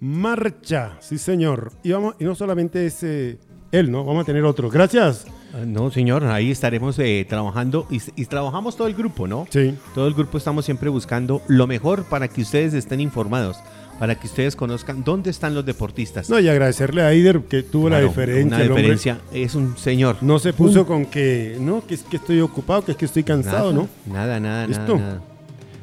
[0.00, 1.72] Marcha, sí señor.
[1.82, 3.38] Y, vamos, y no solamente es eh,
[3.72, 4.04] él, ¿no?
[4.04, 4.68] Vamos a tener otro.
[4.70, 5.26] Gracias.
[5.54, 9.46] Ah, No, señor, ahí estaremos eh, trabajando y, y trabajamos todo el grupo, ¿no?
[9.50, 9.74] Sí.
[9.94, 13.58] Todo el grupo estamos siempre buscando lo mejor para que ustedes estén informados,
[14.00, 16.30] para que ustedes conozcan dónde están los deportistas.
[16.30, 18.46] No, y agradecerle a Aider que tuvo la diferencia.
[18.46, 20.16] Una hombre diferencia, es un señor.
[20.22, 23.24] No se puso con que, no, que es que estoy ocupado, que es que estoy
[23.24, 24.12] cansado, nada, ¿no?
[24.12, 24.96] Nada, nada, ¿Listo?
[24.96, 25.22] nada, nada.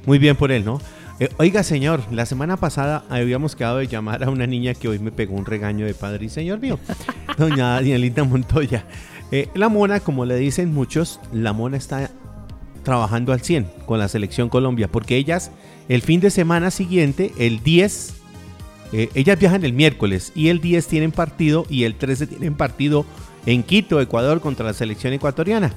[0.07, 0.81] Muy bien por él, ¿no?
[1.19, 4.97] Eh, oiga, señor, la semana pasada habíamos quedado de llamar a una niña que hoy
[4.97, 6.79] me pegó un regaño de padre y señor mío,
[7.37, 8.83] doña Danielita Montoya.
[9.31, 12.09] Eh, la mona, como le dicen muchos, la mona está
[12.81, 15.51] trabajando al 100 con la selección Colombia, porque ellas
[15.89, 18.13] el fin de semana siguiente, el 10,
[18.93, 23.05] eh, ellas viajan el miércoles y el 10 tienen partido y el 13 tienen partido
[23.45, 25.73] en Quito, Ecuador, contra la selección ecuatoriana.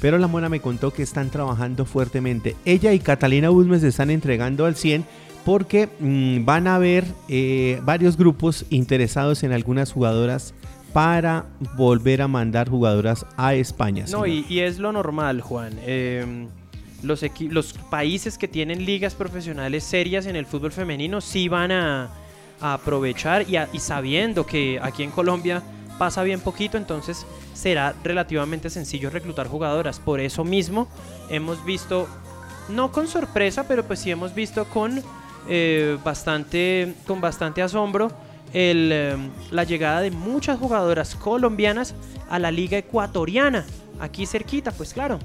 [0.00, 2.56] Pero la mona me contó que están trabajando fuertemente.
[2.64, 5.04] Ella y Catalina Bulmes se están entregando al 100
[5.44, 10.54] porque mm, van a haber eh, varios grupos interesados en algunas jugadoras
[10.94, 11.46] para
[11.76, 14.06] volver a mandar jugadoras a España.
[14.10, 15.74] No, y, y es lo normal, Juan.
[15.82, 16.48] Eh,
[17.02, 22.10] los, los países que tienen ligas profesionales serias en el fútbol femenino sí van a,
[22.62, 25.62] aprovechar y, y sabiendo que aquí en Colombia
[25.98, 29.98] pasa bien poquito, entonces será relativamente sencillo reclutar jugadoras.
[29.98, 30.88] Por eso mismo
[31.28, 32.06] hemos visto,
[32.68, 35.02] no con sorpresa, pero pues sí hemos visto con,
[35.48, 38.10] eh, bastante, con bastante asombro
[38.52, 39.16] eh,
[39.50, 41.94] la llegada de muchas jugadoras colombianas
[42.28, 43.64] a la liga ecuatoriana,
[44.00, 45.18] aquí cerquita, pues claro.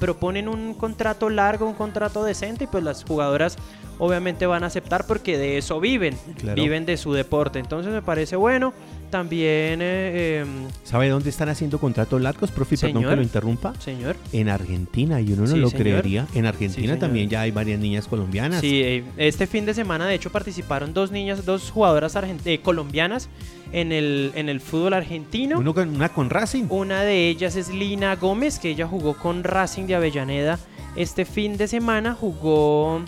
[0.00, 3.56] Proponen un contrato largo, un contrato decente y pues las jugadoras
[3.98, 6.60] obviamente van a aceptar porque de eso viven, Claro.
[6.60, 7.58] viven de su deporte.
[7.60, 8.72] Entonces me parece bueno.
[9.10, 12.76] También, eh, em, ¿Sabe dónde están haciendo contratos largos, profe?
[12.78, 13.74] Perdón que lo interrumpa.
[13.80, 14.16] señor.
[14.32, 15.82] En Argentina, y uno no Sí, lo señor.
[15.82, 16.26] creería.
[16.34, 18.60] En Argentina también ya hay varias niñas colombianas.
[18.60, 23.28] Sí, eh, este fin de semana de hecho participaron dos niñas, dos jugadoras eh, colombianas
[23.72, 25.58] en el, en el fútbol argentino.
[25.58, 26.64] Uno con, una con Racing.
[26.70, 30.58] Una de ellas es Lina Gómez, que ella jugó con Racing de Avellaneda
[30.96, 32.14] este fin de semana.
[32.14, 33.02] Jugó.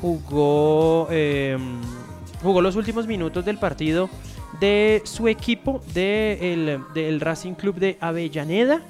[0.00, 1.08] Jugó.
[1.10, 1.56] eh,
[2.42, 4.10] jugó los últimos minutos del partido
[4.60, 8.82] de su equipo de el- del Racing Club de Avellaneda.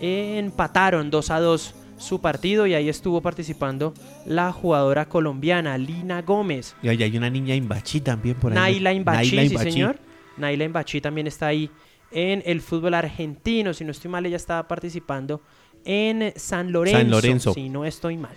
[0.00, 3.94] Eh, empataron 2 a 2 su partido y ahí estuvo participando
[4.26, 6.74] la jugadora colombiana Lina Gómez.
[6.82, 8.58] Y ahí hay una niña Imbachi también por ahí.
[8.58, 9.70] Naila Imbachi, Naila sí Imbachi.
[9.72, 9.98] señor.
[10.36, 11.70] Naila Imbachi también está ahí
[12.10, 13.72] en el fútbol argentino.
[13.74, 15.40] Si no estoy mal, ella estaba participando
[15.84, 16.98] en San Lorenzo.
[16.98, 17.54] San Lorenzo.
[17.54, 18.34] Si no estoy mal.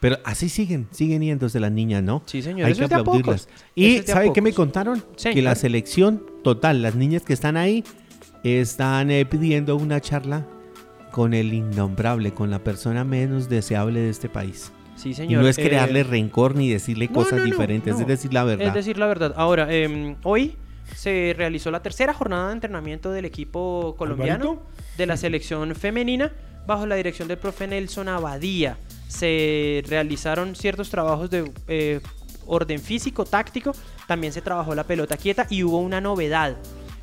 [0.00, 2.22] Pero así siguen, siguen yéndose las niñas, ¿no?
[2.26, 2.66] Sí, señor.
[2.66, 3.48] Hay Eso que aplaudirlas.
[3.76, 5.02] Y Eso ¿sabe qué me contaron?
[5.22, 7.84] Que la selección total, las niñas que están ahí,
[8.42, 10.44] están eh, pidiendo una charla
[11.12, 14.72] con el innombrable, con la persona menos deseable de este país.
[14.96, 15.42] Sí, Y señor.
[15.42, 18.42] no es Eh, crearle rencor ni decirle no, cosas no, no, diferentes, es decir la
[18.44, 18.66] verdad.
[18.68, 19.34] Es decir la verdad.
[19.36, 20.56] Ahora, em, hoy
[20.94, 24.66] se realizó la tercera jornada de entrenamiento del equipo colombiano ¿Alvarito?
[24.96, 26.32] de la selección femenina
[26.66, 28.76] bajo la dirección del profe Nelson Abadía.
[29.08, 32.00] se realizaron ciertos trabajos de eh,
[32.46, 33.72] orden físico, táctico,
[34.06, 36.56] también se trabajó la pelota quieta y hubo una novedad.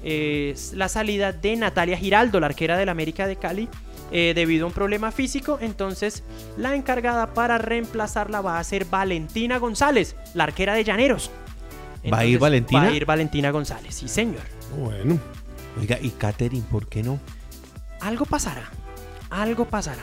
[0.03, 3.67] eh, es la salida de Natalia Giraldo, la arquera del América de Cali,
[4.11, 5.59] eh, debido a un problema físico.
[5.61, 6.23] Entonces,
[6.57, 11.31] la encargada para reemplazarla va a ser Valentina González, la arquera de Llaneros.
[12.11, 12.81] ¿Va a ir Valentina?
[12.81, 14.41] Va a ir Valentina González, sí, señor.
[14.77, 15.19] Bueno,
[15.79, 17.19] Oiga, y Katherine, ¿por qué no?
[18.01, 18.69] Algo pasará,
[19.29, 20.01] algo pasará,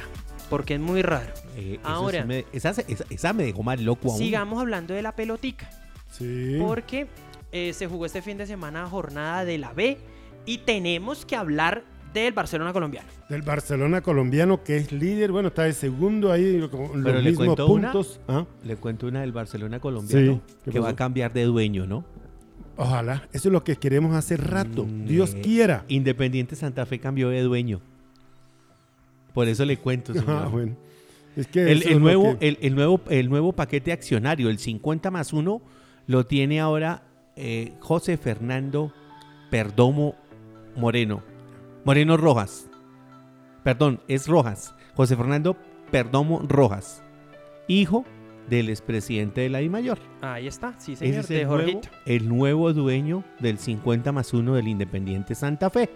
[0.51, 1.32] porque es muy raro.
[1.57, 2.22] Eh, Ahora.
[2.22, 4.18] sí me- esa, esa- esa me dejó más loco aún.
[4.18, 5.68] Sigamos hablando de la pelotica.
[6.11, 6.57] sí.
[6.61, 7.09] porque
[7.53, 9.99] eh, se jugó este fin de semana jornada de la B
[10.44, 11.84] y tenemos que hablar
[12.24, 13.08] del Barcelona colombiano.
[13.28, 17.30] Del Barcelona colombiano que es líder, bueno, está de segundo ahí con Pero los le
[17.30, 17.92] mismos cuento una.
[17.92, 18.20] puntos.
[18.28, 18.44] ¿Ah?
[18.64, 22.04] Le cuento una del Barcelona colombiano Sí, ¿qué que va a cambiar de dueño, ¿no?
[22.78, 24.84] Ojalá, eso es lo que queremos hace rato.
[24.84, 25.84] Mm, Dios eh, quiera.
[25.88, 27.80] Independiente Santa Fe cambió de dueño.
[29.32, 30.28] Por eso le cuento, señor.
[30.44, 30.76] Ah, bueno.
[31.36, 35.32] Es que el, nuevo, que- el, el nuevo, el nuevo paquete accionario, el 50 más
[35.32, 35.60] 1,
[36.06, 37.02] lo tiene ahora
[37.36, 38.92] eh, José Fernando
[39.50, 40.14] Perdomo
[40.76, 41.22] Moreno.
[41.87, 42.66] Moreno Rojas.
[43.62, 44.74] Perdón, es Rojas.
[44.97, 45.57] José Fernando
[45.93, 47.03] Perdomo Rojas.
[47.68, 48.05] Hijo
[48.51, 49.99] del expresidente de la DIMAYOR.
[50.20, 51.89] Ahí está, sí Ese señor, es el nuevo, Jorgito.
[52.05, 55.89] el nuevo dueño del 50 más 1 del Independiente Santa Fe.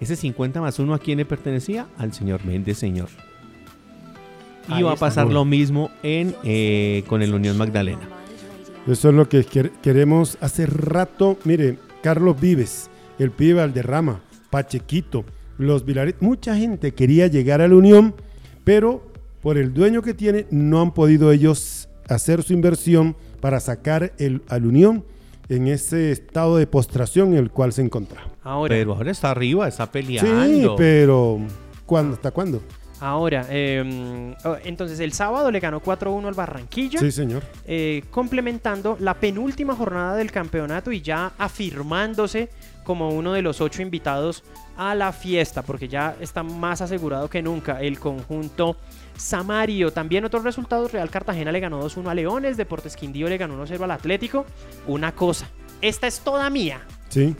[0.00, 1.86] Ese 50 más 1 a quién le pertenecía?
[1.98, 3.08] Al señor Méndez, señor.
[4.68, 5.40] Y Ahí va a pasar Bueno.
[5.40, 8.08] lo mismo en, eh, con el Unión Magdalena.
[8.88, 11.36] Eso es lo que quer- queremos hace rato.
[11.44, 14.20] Mire, Carlos Vives, el pibe Valderrama,
[14.50, 15.24] Pachequito,
[15.58, 18.14] los Vilaret, mucha gente quería llegar a la Unión,
[18.64, 19.02] pero
[19.42, 24.42] por el dueño que tiene no han podido ellos hacer su inversión para sacar el,
[24.48, 25.04] al Unión
[25.48, 28.28] en ese estado de postración en el cual se encontraba.
[28.42, 30.76] Ahora, Pero ahora está arriba, está Sí, peleando.
[30.76, 31.38] pero
[31.86, 32.62] ¿cuándo, ¿hasta cuándo?
[33.00, 36.98] ahora, eh, oh, entonces el sábado le ganó 4-1 al Barranquilla.
[36.98, 37.44] Sí, señor.
[37.64, 42.48] eh, complementando la penúltima jornada del campeonato y ya afirmándose
[42.88, 44.42] como uno de los ocho invitados
[44.78, 48.78] a la fiesta, porque ya está más asegurado que nunca el conjunto
[49.14, 49.92] Samario.
[49.92, 53.82] También otros resultados, Real Cartagena le ganó 2-1 a Leones, Deportes Quindío le ganó 1-0
[53.82, 54.46] al Atlético.
[54.86, 55.50] Una cosa,
[55.82, 56.80] esta es toda mía.
[57.10, 57.36] Sí.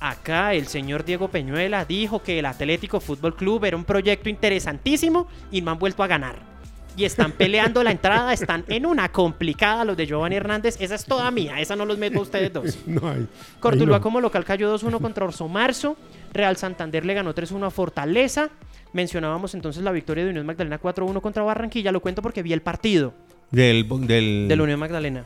[0.00, 5.28] Acá el señor Diego Peñuela dijo que el Atlético Fútbol Club era un proyecto interesantísimo
[5.50, 6.57] y no han vuelto a ganar.
[6.98, 10.76] Y están peleando la entrada, están en una complicada los de Giovanni Hernández.
[10.80, 12.76] Esa es toda mía, esa no los meto a ustedes dos.
[12.88, 13.28] No hay.
[13.60, 14.02] Cortuluá no.
[14.02, 15.96] como local cayó 2-1 contra Orso Marzo.
[16.32, 18.50] Real Santander le ganó 3-1 a Fortaleza.
[18.92, 21.92] Mencionábamos entonces la victoria de Unión Magdalena 4-1 contra Barranquilla.
[21.92, 23.14] Lo cuento porque vi el partido
[23.52, 25.24] Del, del, de la Unión Magdalena.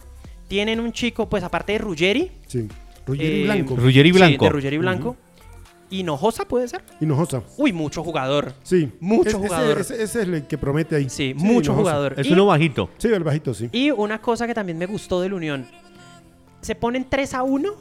[0.48, 2.30] Tienen un chico, pues aparte de Ruggeri.
[2.48, 2.68] Sí.
[3.06, 3.76] Ruggeri eh, Blanco.
[3.76, 4.44] Ruggeri sí, Blanco.
[4.44, 5.16] de Ruggeri Blanco.
[5.98, 6.82] Hinojosa puede ser.
[7.00, 7.42] Hinojosa.
[7.56, 8.52] Uy, mucho jugador.
[8.62, 8.90] Sí.
[9.00, 9.78] Mucho jugador.
[9.80, 11.08] Ese, ese es el que promete ahí.
[11.08, 11.74] Sí, mucho Hinojosa.
[11.74, 12.14] jugador.
[12.18, 12.90] Es Y- uno bajito.
[12.98, 13.68] Sí, el bajito, sí.
[13.72, 15.66] Y una cosa que también me gustó del Unión.
[16.60, 17.74] Se ponen 3 a 1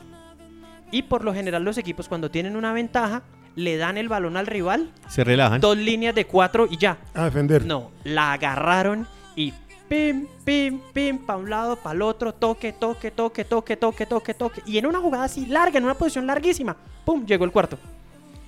[0.92, 3.24] y por lo general los equipos cuando tienen una ventaja
[3.56, 5.60] le dan el balón al rival, Se relajan.
[5.62, 6.98] dos líneas de cuatro y ya.
[7.14, 7.66] A defender.
[7.66, 9.06] No, la agarraron
[9.36, 9.54] y
[9.90, 14.34] pim, pim, pim, para un lado, para el otro, toque, toque, toque, toque, toque, toque,
[14.34, 14.62] toque.
[14.66, 17.78] Y en una jugada así larga, en una posición larguísima, pum, llegó el cuarto.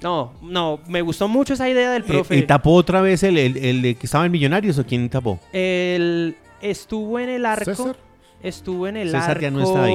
[0.03, 2.35] No, no, me gustó mucho esa idea del Eh, profe.
[2.37, 5.39] ¿Y tapó otra vez el, el, el de que estaba en Millonarios o quién tapó?
[5.53, 7.65] El, estuvo en el arco.
[7.73, 7.95] César.
[8.41, 9.41] Estuvo en el César arco.
[9.41, 9.93] ya no está ahí.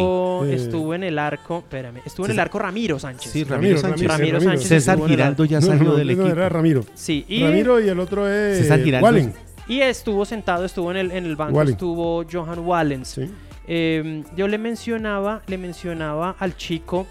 [0.51, 0.55] Eh.
[0.55, 1.59] Estuvo en el arco.
[1.59, 2.01] Espérame.
[2.07, 3.31] Estuvo en el arco Ramiro Sánchez.
[3.31, 4.09] Sí, Ramiro, Ramiro Sánchez.
[4.09, 4.51] Ramiro, Ramiro Ramiro.
[4.53, 4.69] Sánchez.
[4.69, 6.29] César Giraldo ya No, salió no, del no, equipo.
[6.29, 6.85] era Ramiro.
[6.95, 9.05] Sí, y, Ramiro y el otro es César Giraldo.
[9.07, 9.35] Wallen.
[9.69, 11.73] y estuvo sentado, estuvo en el, en el banco, Wallen.
[11.75, 13.09] estuvo Johan Wallens.
[13.09, 13.31] Sí.
[13.67, 17.07] Eh, yo le mencionaba, le mencionaba al chico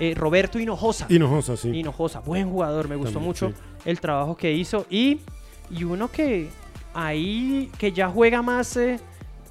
[0.00, 1.06] eh, Roberto Hinojosa.
[1.08, 1.68] Hinojosa, sí.
[1.68, 3.54] Hinojosa, buen jugador, me gustó También, mucho sí.
[3.84, 4.86] el trabajo que hizo.
[4.90, 5.20] Y,
[5.70, 6.48] y uno que
[6.94, 8.98] ahí, que ya juega más eh,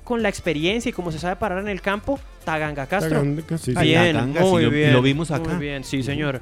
[0.04, 3.20] con la experiencia y como se sabe parar en el campo, Taganga Castro.
[3.20, 3.82] Taganga, sí, sí.
[3.82, 4.94] Bien, Taganga, muy sí, lo- bien.
[4.94, 5.52] lo vimos acá.
[5.52, 6.42] Muy bien, sí, señor.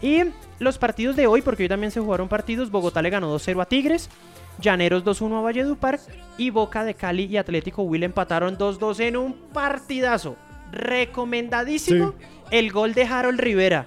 [0.00, 0.20] Y
[0.60, 3.66] los partidos de hoy, porque hoy también se jugaron partidos, Bogotá le ganó 2-0 a
[3.66, 4.08] Tigres,
[4.60, 6.00] Llaneros 2-1 a Valledupar
[6.36, 10.36] y Boca de Cali y Atlético Huila empataron 2-2 en un partidazo.
[10.72, 12.14] Recomendadísimo
[12.50, 13.86] el gol de Harold Rivera.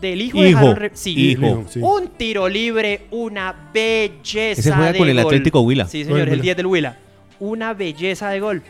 [0.00, 0.96] Del hijo, de Harold Rivera.
[0.96, 1.64] Sí, hijo.
[1.68, 1.80] Sí.
[1.82, 4.60] un tiro libre, una belleza.
[4.60, 5.26] Ese juega de con el gol.
[5.26, 5.86] Atlético Huila.
[5.88, 6.42] Sí, señor, el el Huila.
[6.42, 6.96] 10 del Huila.
[7.40, 8.62] Una belleza de gol.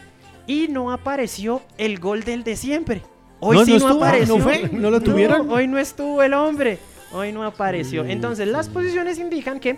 [0.47, 3.03] Y no apareció el gol del de siempre.
[3.41, 4.37] Hoy No, sí no no, estuvo, apareció.
[4.39, 4.71] ¿no fue?
[4.73, 5.51] ¿No lo tuvieron?
[5.51, 6.79] hoy no estuvo el hombre.
[7.13, 8.05] Hoy no apareció.
[8.05, 9.77] Entonces, las posiciones indican que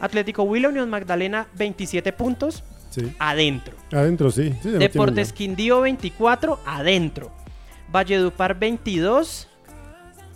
[0.00, 3.12] Atlético Huila, Unión Magdalena, 27 puntos Sí.
[3.18, 3.74] adentro.
[3.92, 4.54] Adentro, sí.
[4.62, 7.30] sí Deportes Quindío, 24 adentro.
[7.96, 9.48] Valledupar, 22.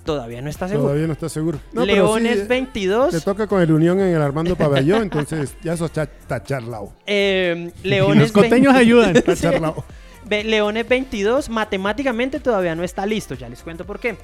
[0.02, 0.86] todavía no está seguro.
[0.88, 1.60] Todavía no está seguro.
[1.74, 3.10] No, pero Leones sí, eh, 22.
[3.10, 6.08] Te toca con el Unión en el Armando Pabellón, entonces ya eso está,
[6.42, 6.94] charlao.
[7.06, 9.14] eh, Leones Los costeños 20 ayudan.
[9.16, 9.84] Está charlao.
[10.30, 14.16] Leones 22, matemáticamente todavía no está listo, ya les cuento por qué.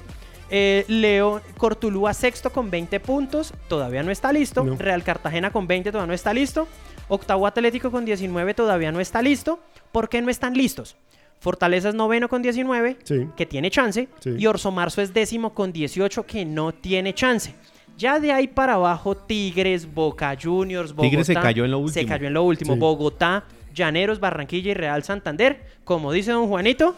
[0.49, 4.63] Eh, León, Cortulúa sexto con 20 puntos, todavía no está listo.
[4.63, 4.77] No.
[4.77, 6.67] Real Cartagena con 20 todavía no está listo.
[7.07, 9.59] Octavo Atlético con 19 todavía no está listo.
[9.91, 10.95] ¿Por qué no están listos?
[11.39, 13.27] Fortaleza es noveno con 19, Sí.
[13.35, 14.07] que tiene chance.
[14.19, 14.31] Sí.
[14.37, 17.53] Y Orso Marzo es décimo con 18, que no tiene chance.
[17.97, 21.09] Ya de ahí para abajo, Tigres, Boca Juniors, Bogotá.
[21.09, 22.07] Tigres se cayó en lo Se último.
[22.09, 22.73] cayó en lo último.
[22.73, 22.79] Sí.
[22.79, 25.61] Bogotá, Llaneros, Barranquilla y Real Santander.
[25.83, 26.95] Como dice don Juanito,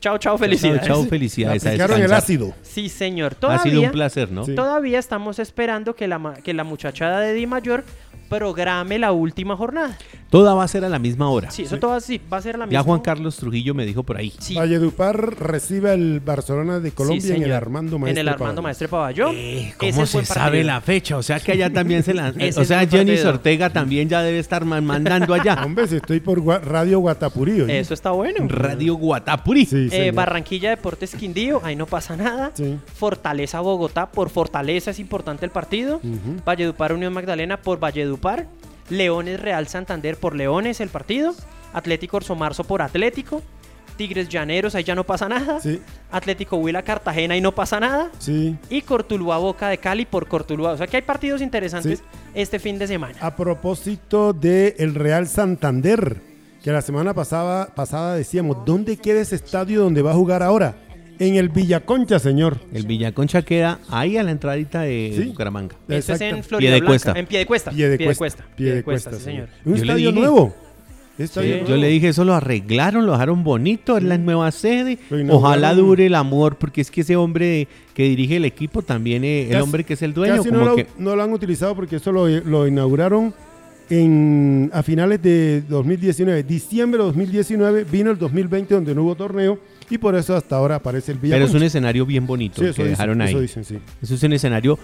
[0.00, 0.86] chao, chao, felicidades.
[0.86, 1.64] Chao, felicidades.
[1.64, 2.54] a Aplicaron el ácido.
[2.62, 3.32] Sí, señor.
[3.32, 4.44] Ha Todavía, sido un placer, ¿no?
[4.44, 4.54] Sí.
[4.54, 7.84] todavía estamos esperando que la, que la muchachada de Di Mayor
[8.38, 9.96] programe la última jornada.
[10.30, 11.50] Toda va a ser a la misma hora.
[11.50, 12.80] Sí, eso todo así va a ser la misma.
[12.80, 14.32] Ya Juan Carlos Trujillo me dijo por ahí.
[14.38, 17.52] Sí, Valledupar recibe al Barcelona de Colombia sí, en el.
[17.52, 18.20] Armando Maestre.
[18.20, 18.64] En el Armando Pabellón.
[18.64, 19.34] Maestre Pabellón.
[19.36, 20.64] Eh, ¿Cómo se sabe partido.
[20.66, 21.16] la fecha?
[21.18, 22.32] O sea que allá también se la...
[22.56, 23.16] O sea, Jenny.
[23.18, 25.54] Ortega también ya debe estar man- mandando allá.
[25.64, 27.60] Hombre, si estoy por Gua- Radio Guatapurí.
[27.60, 27.78] oye.
[27.78, 28.46] Eso está bueno.
[28.48, 29.66] Radio Guatapuri.
[29.66, 30.10] Sí, Eh.
[30.12, 32.50] Barranquilla Deportes Quindío, ahí no pasa nada.
[32.54, 32.76] Sí.
[32.94, 35.96] Fortaleza Bogotá, por Fortaleza es importante el partido.
[35.98, 36.42] Ujú.
[36.44, 38.23] Valledupar Unión Magdalena por Valledupar.
[38.90, 41.34] Leones Real Santander por Leones el partido.
[41.72, 43.42] Atlético Orso Marzo por Atlético.
[43.96, 45.60] Tigres Llaneros, ahí ya no pasa nada.
[45.60, 48.10] Sí, Atlético Huila Cartagena, ahí no pasa nada.
[48.18, 48.56] sí.
[48.68, 50.72] Y Cortuluá Boca de Cali por Cortuluá.
[50.72, 52.04] O sea que hay partidos interesantes Sí.
[52.34, 53.14] este fin de semana.
[53.20, 56.20] A propósito de el Real Santander,
[56.62, 60.74] que la semana pasada, pasada decíamos, ¿dónde queda ese estadio donde va a jugar ahora?
[61.18, 62.58] En el Villaconcha, señor.
[62.72, 65.24] El Villaconcha queda ahí a la entradita de Sí.
[65.24, 65.76] Bucaramanga.
[65.88, 66.36] Esto es Exacto.
[66.36, 67.06] en Florida Piedecuesta.
[67.12, 67.20] Blanca.
[67.20, 67.70] En Piedecuesta.
[67.70, 68.42] Pie de Piedecuesta.
[68.42, 68.56] cuesta.
[68.56, 69.48] Pie de cuesta, sí, señor.
[69.64, 70.54] Un Yo estadio dije- nuevo.
[71.16, 71.54] Estadio Sí.
[71.60, 71.68] nuevo.
[71.68, 74.98] Yo le dije, eso lo arreglaron, lo dejaron bonito, es la nueva sede.
[75.30, 79.48] Ojalá dure el amor, porque es que ese hombre que dirige el equipo también, eh,
[79.50, 80.86] el hombre que es el dueño, Casi como no, lo, que...
[80.98, 83.32] no lo han utilizado porque eso lo, lo inauguraron
[83.90, 86.42] en, a finales de 2019.
[86.42, 89.58] Diciembre de 2019 vino el 2020 donde no hubo torneo
[89.90, 92.68] y por eso hasta ahora aparece el Pero es un escenario bien bonito Sí, el
[92.70, 93.30] eso que dicen, dejaron ahí.
[93.30, 93.78] eso dicen, sí.
[94.02, 94.78] Eso es un escenario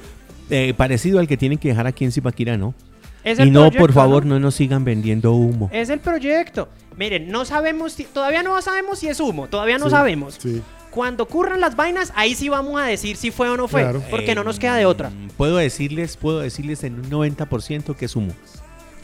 [0.51, 2.75] eh, parecido al que tienen que dejar aquí en Zipaquirá, ¿no?
[3.23, 4.35] Es Y no, por favor, ¿no?
[4.35, 5.69] no nos sigan vendiendo humo.
[5.73, 6.69] Es el proyecto.
[6.97, 10.39] Miren, no sabemos, si- todavía no sabemos si es humo, todavía no Sí, sabemos.
[10.41, 10.63] Sí.
[10.91, 14.03] Cuando ocurran las vainas, ahí sí vamos a decir si fue o no fue, Claro.
[14.11, 15.11] porque no nos queda de otra.
[15.11, 18.33] Mm, Puedo decirles, puedo decirles en un 90% que es humo.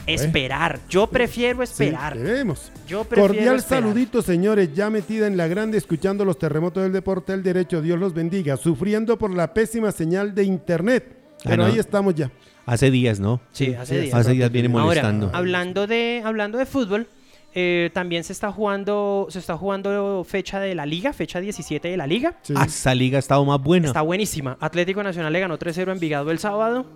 [0.07, 0.81] Esperar.
[0.89, 2.17] Yo prefiero esperar.
[2.17, 2.73] Sí.
[2.87, 3.83] Yo prefiero Cordial esperar.
[3.83, 4.71] saludito, señores.
[4.75, 8.57] Ya metida en la grande, escuchando los terremotos del deporte, el derecho, Dios los bendiga.
[8.57, 11.17] Sufriendo por la pésima señal de internet.
[11.39, 11.73] Ah, Pero no.
[11.73, 12.31] ahí estamos ya.
[12.65, 13.41] Hace días, ¿no?
[13.53, 14.15] Sí, hace días.
[14.15, 15.31] Hace días viene Ahora, molestando.
[15.33, 17.07] hablando de, hablando de fútbol,
[17.55, 21.97] eh, también se está jugando, se está jugando fecha de la liga, fecha 17 de
[21.97, 22.35] la liga.
[22.43, 22.55] Sí.
[22.57, 23.87] Ah, esa liga ha estado más buena.
[23.89, 24.57] Está buenísima.
[24.61, 26.87] Atlético Nacional le ganó 3-0 a Envigado el sábado.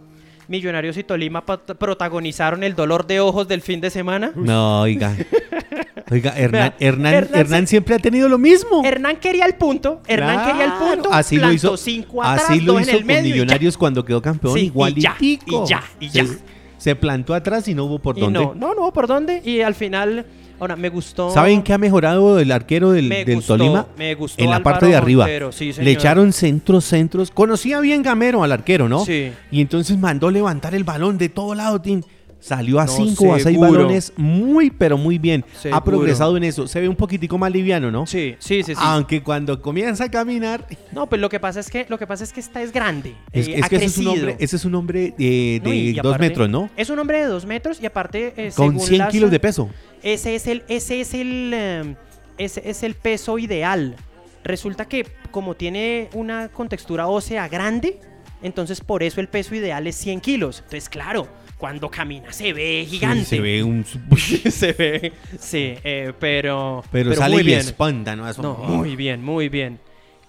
[0.51, 4.32] Millonarios y Tolima protagonizaron el dolor de ojos del fin de semana.
[4.34, 5.16] No, oiga.
[6.11, 8.82] Oiga, Hernán, Hernán, Hernán siempre ha tenido lo mismo.
[8.84, 10.01] Hernán quería el punto.
[10.09, 11.12] Hernán quería el punto.
[11.12, 13.22] Así lo hizo, cinco atrás, así lo hizo en el con.
[13.22, 14.55] Millonarios cuando quedó campeón.
[14.55, 15.38] Sí, y ya, y
[15.68, 16.26] ya, y ya.
[16.26, 16.38] Se,
[16.78, 18.40] se plantó atrás y no hubo por Y dónde.
[18.40, 19.40] no, no, no, ¿por dónde?
[19.44, 20.26] Y al final,
[20.61, 21.31] ahora, me gustó.
[21.33, 23.87] ¿Saben qué ha mejorado el arquero del, Me del gustó, Tolima?
[23.97, 25.25] me gustó En la Álvaro parte de arriba.
[25.25, 27.31] Montero, sí, Le echaron centros, centros.
[27.31, 29.05] Conocía bien Gamero al arquero, ¿no?
[29.05, 29.33] Sí.
[29.51, 32.03] Y entonces mandó levantar el balón de todo lado, Tim.
[32.41, 33.72] Salió a No, cinco o a seis seguro.
[33.72, 35.45] balones muy, pero muy bien.
[35.61, 35.76] Seguro.
[35.76, 36.66] Ha progresado en eso.
[36.66, 38.07] Se ve un poquitico más liviano, ¿no?
[38.07, 38.80] Sí, sí, sí, sí.
[38.82, 40.66] Aunque cuando comienza a caminar.
[40.91, 43.14] No, pues lo que pasa es que lo que pasa es que esta es grande.
[43.30, 45.76] Es, eh, es que ese es un hombre, ese es un hombre eh, No, de
[45.76, 46.70] y- y dos aparte, metros, ¿no?
[46.76, 49.38] Es un hombre de dos metros y aparte eh, Con según 100 las- kilos de
[49.38, 49.68] peso.
[50.03, 51.95] Ese es el, ese es el, eh,
[52.38, 53.97] ese es el peso ideal.
[54.45, 58.01] Resulta que como tiene una contextura ósea grande,
[58.43, 60.61] entonces por eso el peso ideal es 100 kilos.
[60.64, 61.28] Entonces, claro,
[61.61, 63.21] cuando camina se ve gigante.
[63.21, 63.85] Sí, se ve un.
[64.51, 67.61] se ve, sí, eh, pero, Pero, sale muy y bien.
[67.61, 68.29] espanta, ¿no?
[68.29, 69.79] Eso- No, muy bien, muy bien.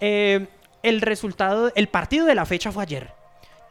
[0.01, 0.45] Eh,
[0.83, 3.11] el resultado, el partido de la fecha fue ayer.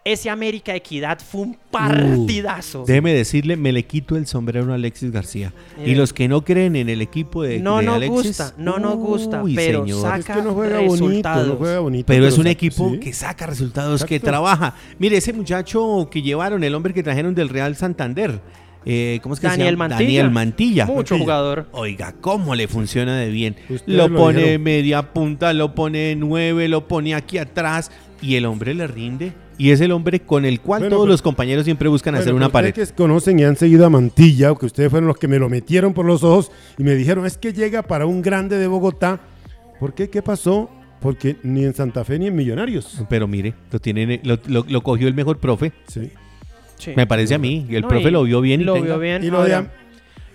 [0.03, 2.85] Ese América Equidad fue un partidazo.
[2.87, 5.53] Déjeme decirle, me le quito el sombrero a Alexis García.
[5.85, 8.79] Y los que no creen en el equipo de, no de nos Alexis, gusta, no
[8.79, 10.01] nos gusta, uy, pero señor.
[10.03, 11.47] saca Es que no juega bonito, resultados.
[11.49, 12.07] no juega bonito.
[12.07, 12.99] Pero es un equipo sí.
[13.01, 14.75] que saca resultados, que trabaja.
[14.99, 18.41] Mire, ese muchacho que llevaron, el hombre que trajeron del Real Santander.
[18.87, 19.89] eh, ¿Cómo es que Daniel se llama?
[19.89, 20.07] Mantilla.
[20.07, 20.87] Daniel Mantilla.
[20.87, 21.19] Mucho Mantilla.
[21.19, 21.69] jugador.
[21.73, 23.55] Oiga, ¿cómo le funciona de bien?
[23.69, 24.63] Ustedes Lo lo pone dijeron.
[24.63, 27.91] media punta, lo pone nueve, lo pone aquí atrás
[28.23, 29.33] y el hombre le rinde.
[29.61, 32.23] Y es el hombre con el cual Bueno, todos pero- los compañeros siempre buscan Bueno,
[32.23, 32.89] hacer una ustedes pared.
[32.89, 35.93] que conocen y han seguido a Mantilla, que ustedes fueron los que me lo metieron
[35.93, 39.21] por los ojos y me dijeron, es que llega para un grande de Bogotá.
[39.79, 40.09] ¿Por qué?
[40.09, 40.71] ¿Qué pasó?
[41.01, 43.03] Porque ni en Santa Fe ni en Millonarios.
[43.11, 45.73] Pero mire, lo, tienen, lo, lo- lo cogió el mejor profe.
[45.89, 46.11] Sí.
[46.79, 46.93] Sí.
[46.97, 47.67] Me parece a mí.
[47.69, 48.63] Y el No, profe y lo vio bien.
[48.63, 49.23] y Lo tenga- vio bien.
[49.25, 49.67] Y lo de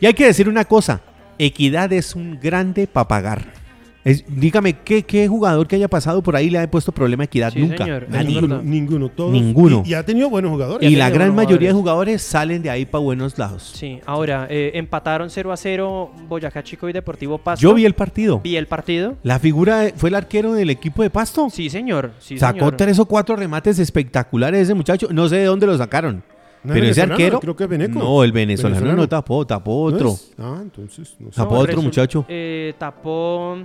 [0.02, 1.02] Y hay que decir una cosa.
[1.40, 3.65] Equidad es un grande para pagar.
[4.06, 7.26] Es- dígame, ¿qué, ¿qué jugador que haya pasado por ahí le ha puesto problema a
[7.26, 7.52] Equidad?
[7.52, 7.84] Sí, Nunca.
[7.84, 8.06] señor.
[8.08, 9.32] Ninguno, ninguno, todos.
[9.32, 9.82] Ninguno.
[9.84, 10.88] Y, y ha tenido buenos jugadores.
[10.90, 12.22] Y la gran mayoría de jugadores.
[12.22, 13.72] salen de ahí para buenos lados.
[13.76, 17.64] Sí, ahora eh, empataron 0 a 0 Boyacá Chico y Deportivo Pasto.
[17.64, 18.40] Yo vi el partido.
[18.44, 19.16] Vi el partido.
[19.24, 21.50] La figura fue el arquero del equipo de Pasto.
[21.50, 22.12] Sí, señor.
[22.20, 22.78] Sí, Sacó señor.
[22.78, 25.08] tres o cuatro remates espectaculares ese muchacho.
[25.12, 26.22] No sé de dónde lo sacaron.
[26.64, 27.40] ¿No es pero ese arquero.
[27.40, 27.98] Creo que es veneco.
[28.00, 29.02] No, el venezolano, Venezolano.
[29.02, 30.16] no tapó, tapó ¿No otro.
[30.40, 31.36] Ah, entonces no sé.
[31.38, 32.26] Tapó otro muchacho.
[32.28, 33.58] eh, tapó.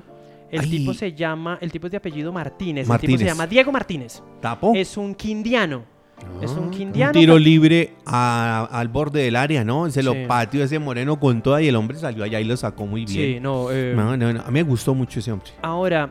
[0.51, 0.71] El Ay.
[0.71, 1.59] tipo se llama.
[1.61, 2.85] El tipo es de apellido Martínez.
[2.85, 3.19] El Martínez.
[3.19, 4.23] tipo se llama Diego Martínez.
[4.41, 4.73] Tapó.
[4.75, 5.85] Es un quindiano.
[6.43, 6.71] Es un Ah.
[6.71, 7.13] quindiano.
[7.13, 9.89] Un tiro libre a- al borde del área, ¿no?
[9.91, 10.19] Se lo Sí.
[10.29, 13.17] pateó ese moreno con toda y el hombre salió allá y lo sacó muy Sí,
[13.17, 13.43] bien.
[13.43, 13.71] no.
[13.71, 15.51] eh, No, no, no, A mí me gustó mucho ese hombre.
[15.63, 16.11] Ahora,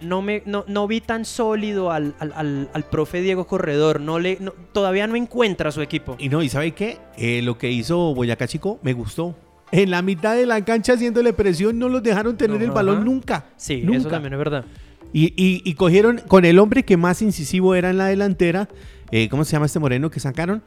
[0.00, 4.00] no, me, no, no vi tan sólido al, al, al- al profe Diego Corredor.
[4.00, 6.16] No le, no- todavía no encuentra su equipo.
[6.18, 6.98] Y no, ¿y sabe qué?
[7.18, 9.34] Eh, lo que hizo Boyacá Chico me gustó.
[9.72, 13.46] En la mitad de la cancha haciéndole presión no los dejaron tener el balón nunca.
[13.56, 13.98] Sí, nunca.
[13.98, 14.64] eso también es verdad.
[15.12, 18.68] Y, y- y cogieron con el hombre que más incisivo era en la delantera.
[19.10, 20.62] eh, ¿Cómo se llama este moreno que sacaron?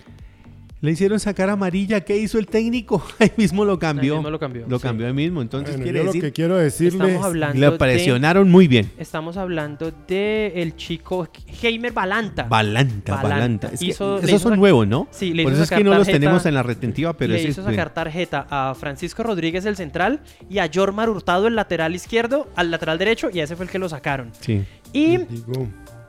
[0.81, 1.99] Le hicieron sacar amarilla.
[2.05, 3.03] ¿Qué hizo el técnico?
[3.19, 4.13] Ahí mismo lo cambió.
[4.13, 5.03] Ahí mismo lo cambió, sí.
[5.07, 5.41] ahí mismo.
[5.41, 6.21] Entonces Bueno, quiere yo lo decir.
[6.23, 7.01] que quiero decirles.
[7.01, 8.89] Estamos hablando Le de- presionaron muy bien.
[8.97, 11.27] Estamos hablando de el chico
[11.61, 12.43] Heimer Balanta.
[12.43, 13.27] Balanta, Balanta.
[13.35, 13.67] Balanta.
[13.73, 15.09] Es Hizo- esos hizo son nuevos, ¿no?
[15.11, 17.11] Sí, le Por hizo eso es que sacar no los tarjeta- tenemos en la retentiva,
[17.17, 21.47] pero le hizo es sacar tarjeta a Francisco Rodríguez, el central, y a Jormar Hurtado,
[21.47, 24.31] el lateral izquierdo, al lateral derecho, y a ese fue el que lo sacaron.
[24.39, 24.63] Sí.
[24.93, 25.19] Y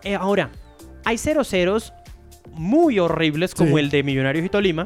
[0.04, 0.50] eh, ahora,
[1.04, 1.92] hay 0-0
[2.52, 3.84] muy horribles como Sí.
[3.84, 4.84] el de Millonarios y Tolima.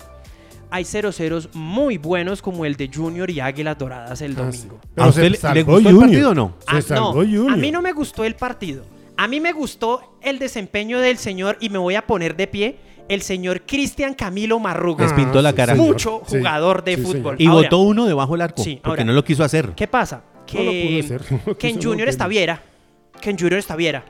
[0.70, 4.58] Hay 0-0 muy buenos como el de Junior y Águilas Doradas el ah, sí.
[4.62, 4.80] domingo.
[4.96, 5.22] ¿A usted
[5.54, 6.54] le- gustó el partido o no?
[6.60, 7.50] Se Ah, salvó no, Junior.
[7.52, 8.84] a mí no me gustó el partido.
[9.16, 12.76] A mí me gustó el desempeño del señor, y me voy a poner de pie,
[13.08, 15.04] el señor Cristian Camilo Marruga.
[15.04, 15.74] Les pintó la sí, cara.
[15.76, 17.36] Mucho Sí, jugador de sí, fútbol.
[17.36, 17.40] señor.
[17.42, 18.62] Y Ahora, botó uno debajo del arco.
[18.64, 19.74] Sí, porque ahora- no lo quiso hacer.
[19.76, 20.24] ¿Qué pasa?
[20.52, 22.10] No lo pudo Que, hacer, no lo que en Junior quería.
[22.10, 22.62] Estaviera.
[23.20, 24.04] Que en Junior Estaviera.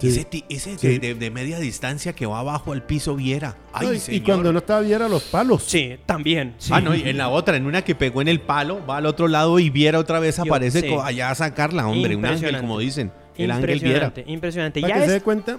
[0.00, 0.08] Sí.
[0.08, 0.98] Ese, ti- ese Sí.
[0.98, 3.56] de, de media distancia que va abajo al piso viera.
[3.72, 5.62] Ay, No, y- cuando no estaba viera los palos.
[5.64, 6.54] Sí, también.
[6.58, 6.70] sí.
[6.74, 9.06] Ah, no, y en la otra, en una que pegó en el palo, va al
[9.06, 12.16] otro lado y Viera otra vez Yo- aparece allá a sacarla, hombre.
[12.16, 13.12] Un ángel, como dicen.
[13.36, 14.06] El ángel Viera.
[14.06, 14.80] Impresionante, impresionante.
[14.80, 15.22] Para Ya que se dé es...
[15.22, 15.58] cuenta,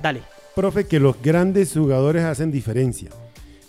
[0.00, 0.22] Dale.
[0.54, 3.10] profe, que los grandes jugadores hacen diferencia.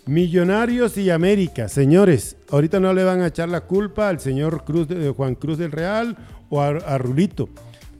[0.06, 4.86] Millonarios y América, señores, ahorita no le van a echar la culpa al señor Cruz
[4.86, 6.16] de, Juan Cruz del Real
[6.50, 7.48] o a, a Rulito.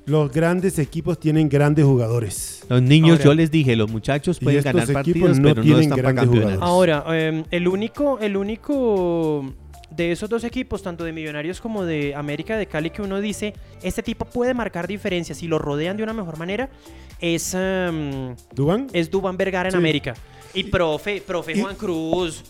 [0.07, 2.65] Los grandes equipos tienen grandes jugadores.
[2.69, 5.49] Los niños, Ahora- yo les dije, los muchachos Y pueden estos ganar equipos partidos, no
[5.49, 6.69] pero no tienen están para grandes campeonatos.
[6.69, 7.01] jugadores.
[7.07, 9.45] Ahora, eh, el único, el único
[9.91, 13.55] de esos dos equipos, tanto de Millonarios como de América de Cali, que uno dice,
[13.83, 16.69] este tipo puede marcar diferencias si lo rodean de una mejor manera,
[17.21, 18.89] es, em, ¿Dubán?
[18.93, 19.79] es Dubán Vergara en Sí.
[19.79, 20.15] América.
[20.53, 22.45] Y profe, profe Y- Juan Cruz.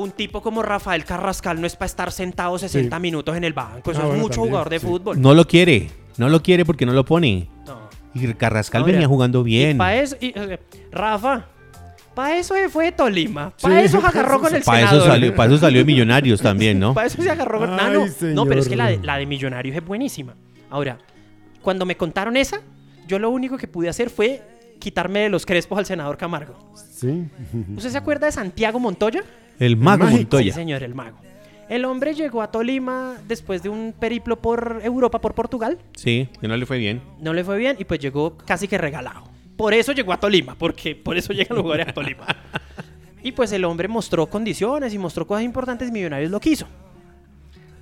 [0.00, 3.02] Un tipo como Rafael Carrascal no es para estar sentado 60 Sí.
[3.02, 3.90] minutos en el banco.
[3.90, 4.86] Eso Ah, es bueno, mucho también, jugador de sí.
[4.86, 5.20] fútbol.
[5.20, 7.48] No lo quiere, no lo quiere porque no lo pone.
[7.66, 7.88] No.
[8.14, 9.78] Y Carrascal venía jugando bien.
[9.78, 10.58] Para eso, y, eh,
[10.90, 11.46] Rafa,
[12.14, 13.52] para eso se fue de Tolima.
[13.60, 15.08] Para Sí, eso se agarró eso con el Para eso, senador.
[15.08, 16.92] salió, para eso salió de Millonarios también, ¿no?
[16.94, 17.78] Para eso se agarró con...
[17.78, 20.34] Ay, no, no, pero es que la de, la de Millonarios es buenísima.
[20.70, 20.98] Ahora,
[21.62, 22.60] cuando me contaron esa,
[23.06, 24.42] yo lo único que pude hacer fue
[24.80, 26.54] quitarme de los crespos al senador Camargo.
[26.74, 27.28] Sí.
[27.76, 29.22] ¿Usted se acuerda de Santiago Montoya?
[29.60, 30.22] El mago mágico.
[30.22, 30.52] Montoya.
[30.52, 31.18] Sí, señor, el mago.
[31.68, 35.78] El hombre llegó a Tolima después de un periplo por Europa, por Portugal.
[35.94, 37.00] Sí, que no le fue bien.
[37.20, 39.22] No le fue bien y pues llegó casi que regalado.
[39.56, 42.26] Por eso llegó a Tolima, porque por eso llegan los jugadores a Tolima.
[43.22, 46.66] Y pues el hombre mostró condiciones y mostró cosas importantes y Millonarios lo quiso.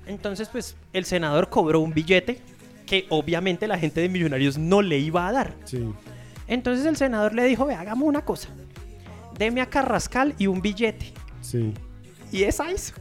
[0.05, 2.41] Entonces pues el senador cobró un billete
[2.85, 5.53] que obviamente la gente de Millonarios no le iba a dar.
[5.63, 5.81] Sí.
[6.45, 8.49] Entonces el senador le dijo, ve, hagamos una cosa.
[9.37, 11.13] Deme a Carrascal y un billete.
[11.41, 11.73] Sí.
[12.31, 12.93] Y esa hizo.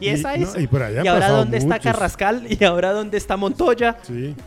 [0.00, 0.58] Y no, hizo.
[0.58, 1.78] y por allá han ahora dónde está.
[1.78, 3.98] Carrascal y ahora dónde está Montoya.
[4.02, 4.34] Sí.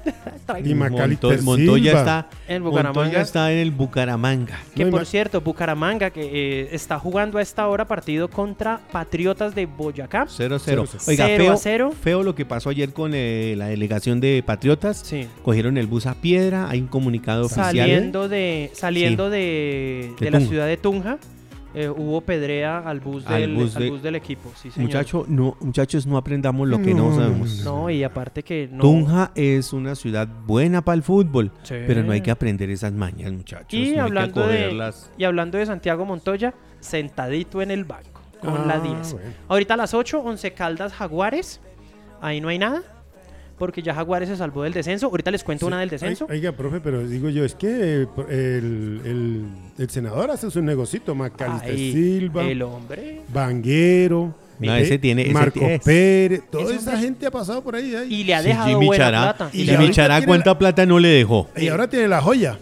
[0.64, 2.00] Y Montoya Silva.
[2.00, 3.00] está En Bucaramanga.
[3.02, 4.60] Montoya está en el Bucaramanga.
[4.76, 6.22] Que No, por cierto, Bucaramanga que
[6.62, 10.26] eh, está jugando a esta hora partido contra Patriotas de Boyacá.
[10.28, 10.60] 0-0.
[10.64, 11.94] Cero, Oiga, Cero feo, a cero.
[12.00, 14.98] feo lo que pasó ayer con eh, la delegación de Patriotas.
[14.98, 15.28] Sí.
[15.44, 17.66] Cogieron el bus a piedra, hay un comunicado oficial.
[17.76, 21.18] Saliendo de saliendo de, De de la ciudad de Tunja,
[21.76, 24.52] eh, hubo pedrea al bus Al del, bus al de- bus del equipo.
[24.56, 24.88] Sí, señor.
[24.90, 27.64] Muchacho, no, muchachos, no aprendamos lo que no, No, sabemos.
[27.64, 28.82] No, y aparte que no.
[28.82, 31.76] Tunja es una ciudad buena para el fútbol, Sí.
[31.88, 33.74] pero no hay que aprender esas mañas, muchachos.
[33.74, 38.22] Y no hablando, hay que de, y hablando de Santiago Montoya, sentadito en el banco,
[38.40, 39.14] con Ah, la 10.
[39.14, 39.30] bueno.
[39.48, 41.62] Ahorita a las 8, 11 Caldas Jaguares.
[42.22, 42.82] Ahí no hay nada.
[43.58, 45.08] Porque ya Jaguares se salvó del descenso.
[45.08, 46.28] Ahorita les cuento una del descenso.
[46.30, 47.68] Oiga, profe, pero digo yo, es que
[48.04, 49.46] eh, el, el-
[49.78, 53.22] el senador hace su negocito, Macalister Ay, Silva, el hombre.
[53.34, 57.76] Vanguero, No, ese tiene- ese Marco Pérez, toda Ese esa hombre- gente ha pasado por
[57.76, 57.94] ahí.
[57.96, 58.14] ahí.
[58.14, 59.50] Y le ha Sí, dejado Jimmy buena Chará, plata.
[59.54, 61.50] Y y Jimmy Chará, ¿cuánta plata no le dejó?
[61.58, 62.58] Y ahora tiene la joya.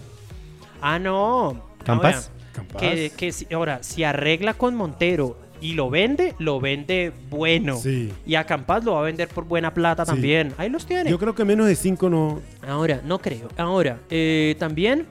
[0.82, 1.62] Ah, no.
[1.86, 2.16] ¿Campas?
[2.16, 2.82] Ahora, Campas.
[2.82, 7.78] Que, que si- ahora, si arregla con Montero y lo vende, lo vende bueno.
[7.78, 8.12] Sí.
[8.26, 10.12] Y a Campas lo va a vender por buena plata Sí.
[10.12, 10.54] también.
[10.58, 11.10] Ahí los tiene.
[11.10, 12.42] Yo creo que menos de cinco no.
[12.68, 13.48] Ahora, no creo.
[13.58, 15.06] Ahora, eh, también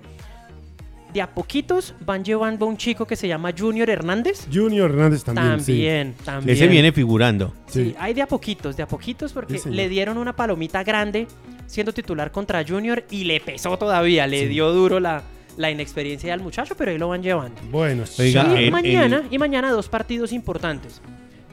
[1.13, 4.47] de a poquitos van llevando a un chico que se llama Junior Hernández.
[4.53, 5.61] Junior Hernández también.
[5.61, 5.73] sí.
[5.73, 6.57] También, también.
[6.57, 7.53] Ese viene figurando.
[7.67, 7.95] Sí, Sí.
[7.99, 11.27] hay de a poquitos, de a poquitos, porque Sí, le dieron una palomita grande
[11.67, 14.47] siendo titular contra Junior y le pesó todavía, le Sí.
[14.49, 15.23] dio duro la,
[15.57, 17.61] la inexperiencia del muchacho, pero ahí lo van llevando.
[17.71, 18.51] Bueno, Oiga, sí.
[18.61, 21.01] y, el- mañana, y mañana dos partidos importantes.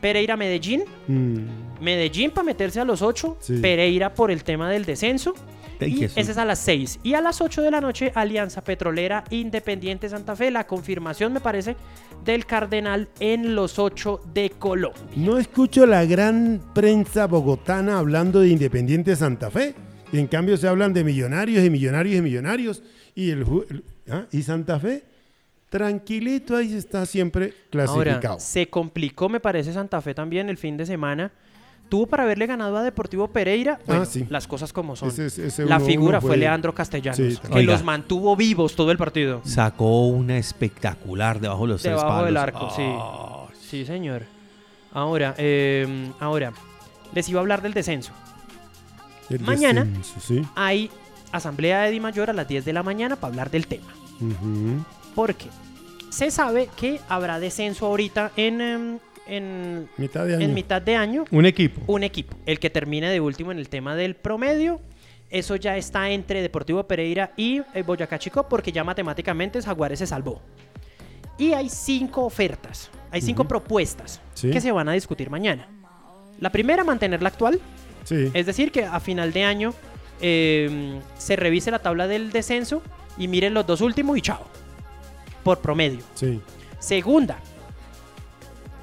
[0.01, 3.57] Pereira Medellín, Mm, Medellín para meterse a los 8, Sí.
[3.61, 5.33] Pereira por el tema del descenso.
[5.81, 6.99] Y ese es a las 6.
[7.03, 10.51] Y a las 8 de la noche, Alianza Petrolera Independiente Santa Fe.
[10.51, 11.77] La confirmación, me parece,
[12.25, 15.01] del Cardenal en los 8 de Colombia.
[15.15, 19.73] No escucho la gran prensa bogotana hablando de Independiente Santa Fe.
[20.11, 22.83] Y en cambio se hablan de millonarios y millonarios y millonarios.
[23.15, 23.45] Y, el,
[24.11, 24.23] ¿ah?
[24.31, 25.03] y Santa Fe,
[25.69, 28.27] tranquilito, ahí está siempre clasificado.
[28.33, 31.31] Ahora, se complicó, me parece, Santa Fe también el fin de semana.
[31.89, 33.79] Tuvo para haberle ganado a Deportivo Pereira.
[33.87, 34.23] Bueno, sí.
[34.29, 35.09] las cosas como son.
[35.09, 37.73] Ese- ese la uno- figura uno fue, fue- Leandro Castellanos, Sí, que Oiga.
[37.73, 39.41] los mantuvo vivos todo el partido.
[39.43, 42.25] Sacó una espectacular debajo de los tres Debajo palos.
[42.27, 43.67] del arco, Ah, sí.
[43.69, 44.21] Sí, señor.
[44.93, 46.53] Ahora, eh, ahora,
[47.13, 48.11] les iba a hablar del descenso.
[49.31, 50.41] El mañana- descenso, sí.
[50.55, 50.91] Hay
[51.31, 53.93] asamblea de Di Mayor a las 10 de la mañana para hablar del tema.
[55.15, 55.45] Porque
[56.09, 60.45] se sabe que habrá descenso ahorita en, em, en, Mitad de año.
[60.45, 61.25] en mitad de año.
[61.31, 61.81] Un equipo.
[61.87, 64.81] Un equipo, el que termine de último en el tema del promedio.
[65.29, 70.07] Eso ya está entre Deportivo Pereira y eh, Boyacá Chico porque ya matemáticamente Jaguares se
[70.07, 70.41] salvó.
[71.37, 74.49] Y hay cinco ofertas, hay cinco propuestas Sí.
[74.49, 75.67] que se van a discutir mañana.
[76.39, 77.59] La primera, mantener la actual,
[78.05, 78.31] Sí.
[78.33, 79.73] es decir, que a final de año
[80.21, 82.81] eh, se revise la tabla del descenso
[83.17, 84.45] y miren los dos últimos y chao.
[85.43, 85.99] Por promedio.
[86.15, 86.39] sí.
[86.79, 87.37] Segunda,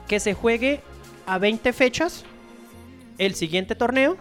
[0.06, 0.80] que se juegue
[1.26, 2.24] a 20 fechas
[3.18, 4.18] el siguiente torneo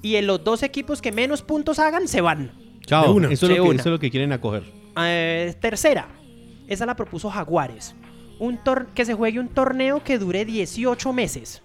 [0.00, 2.52] y en los dos equipos que menos puntos hagan se van.
[2.86, 3.12] Chao.
[3.12, 3.30] Una.
[3.32, 3.80] Eso, es lo que, una.
[3.80, 4.62] eso es lo que quieren acoger.
[4.96, 6.08] Eh, tercera,
[6.68, 7.94] esa la propuso Jaguares.
[8.38, 11.62] Un tor- que se juegue un torneo que dure 18 meses.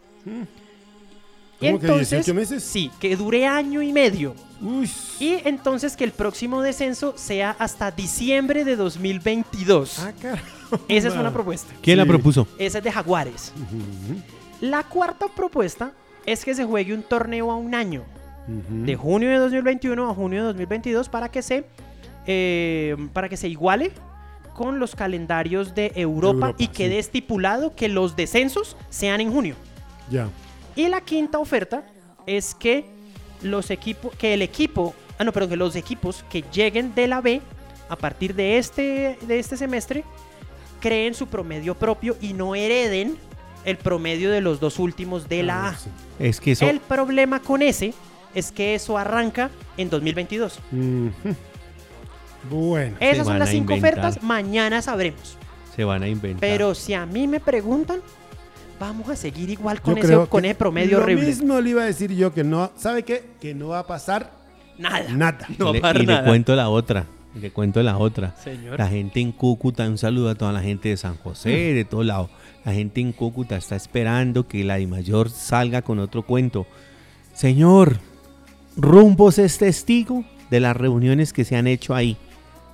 [1.60, 2.64] ¿Cómo que 18 meses?
[2.64, 4.36] Sí, que dure año y medio.
[4.62, 4.90] Uy.
[5.20, 10.00] Y entonces que el próximo descenso sea hasta diciembre de 2022.
[10.00, 10.56] Ah, caramba.
[10.88, 11.74] Esa es una propuesta.
[11.82, 12.48] ¿Quién la propuso?
[12.58, 13.54] Esa es de Jaguares.
[14.62, 15.92] La cuarta propuesta
[16.26, 18.04] es que se juegue un torneo a un año,
[18.48, 21.66] de junio de 2021 a junio de 2022, para que se,
[22.26, 23.92] eh, para que se iguale
[24.54, 27.00] con los calendarios de Europa, Europa, y quede sí.
[27.00, 29.56] estipulado que los descensos sean en junio.
[30.10, 30.30] Ya.
[30.76, 31.86] Y la quinta oferta
[32.26, 32.86] es que
[33.42, 37.22] los equipos, que el equipo, ah no, pero que los equipos que lleguen de la
[37.22, 37.42] B
[37.90, 40.04] a partir de este, de este semestre
[40.80, 43.18] creen su promedio propio y no hereden
[43.64, 46.24] el promedio de los dos últimos de la Ah, A.
[46.24, 46.68] Es que eso.
[46.70, 47.94] El problema con ese
[48.36, 50.60] es que eso arranca en 2022.
[50.72, 51.12] Ujú.
[52.50, 52.98] Bueno.
[53.00, 54.00] Esas son las cinco inventar.
[54.06, 55.38] ofertas, mañana sabremos.
[55.76, 56.42] Se van a inventar.
[56.42, 58.02] Pero si a mí me preguntan,
[58.80, 61.26] vamos a seguir igual con, ese, con ese promedio lo horrible.
[61.28, 63.24] mismo le iba a decir yo que no, ¿sabe qué?
[63.40, 64.32] Que no va a pasar
[64.78, 65.10] Nada.
[65.14, 65.48] nada.
[65.58, 67.06] No va a Le- pasar y le cuento la otra.
[67.36, 68.36] y Le cuento la otra.
[68.44, 68.78] Señor.
[68.78, 72.04] La gente en Cúcuta, un saludo a toda la gente de San José, de todo
[72.04, 72.30] lado.
[72.66, 76.66] La gente en Cúcuta está esperando que la Mayor salga con otro cuento.
[77.34, 77.98] Señor,
[78.78, 82.18] Rumbos es testigo de las reuniones que se han hecho ahí.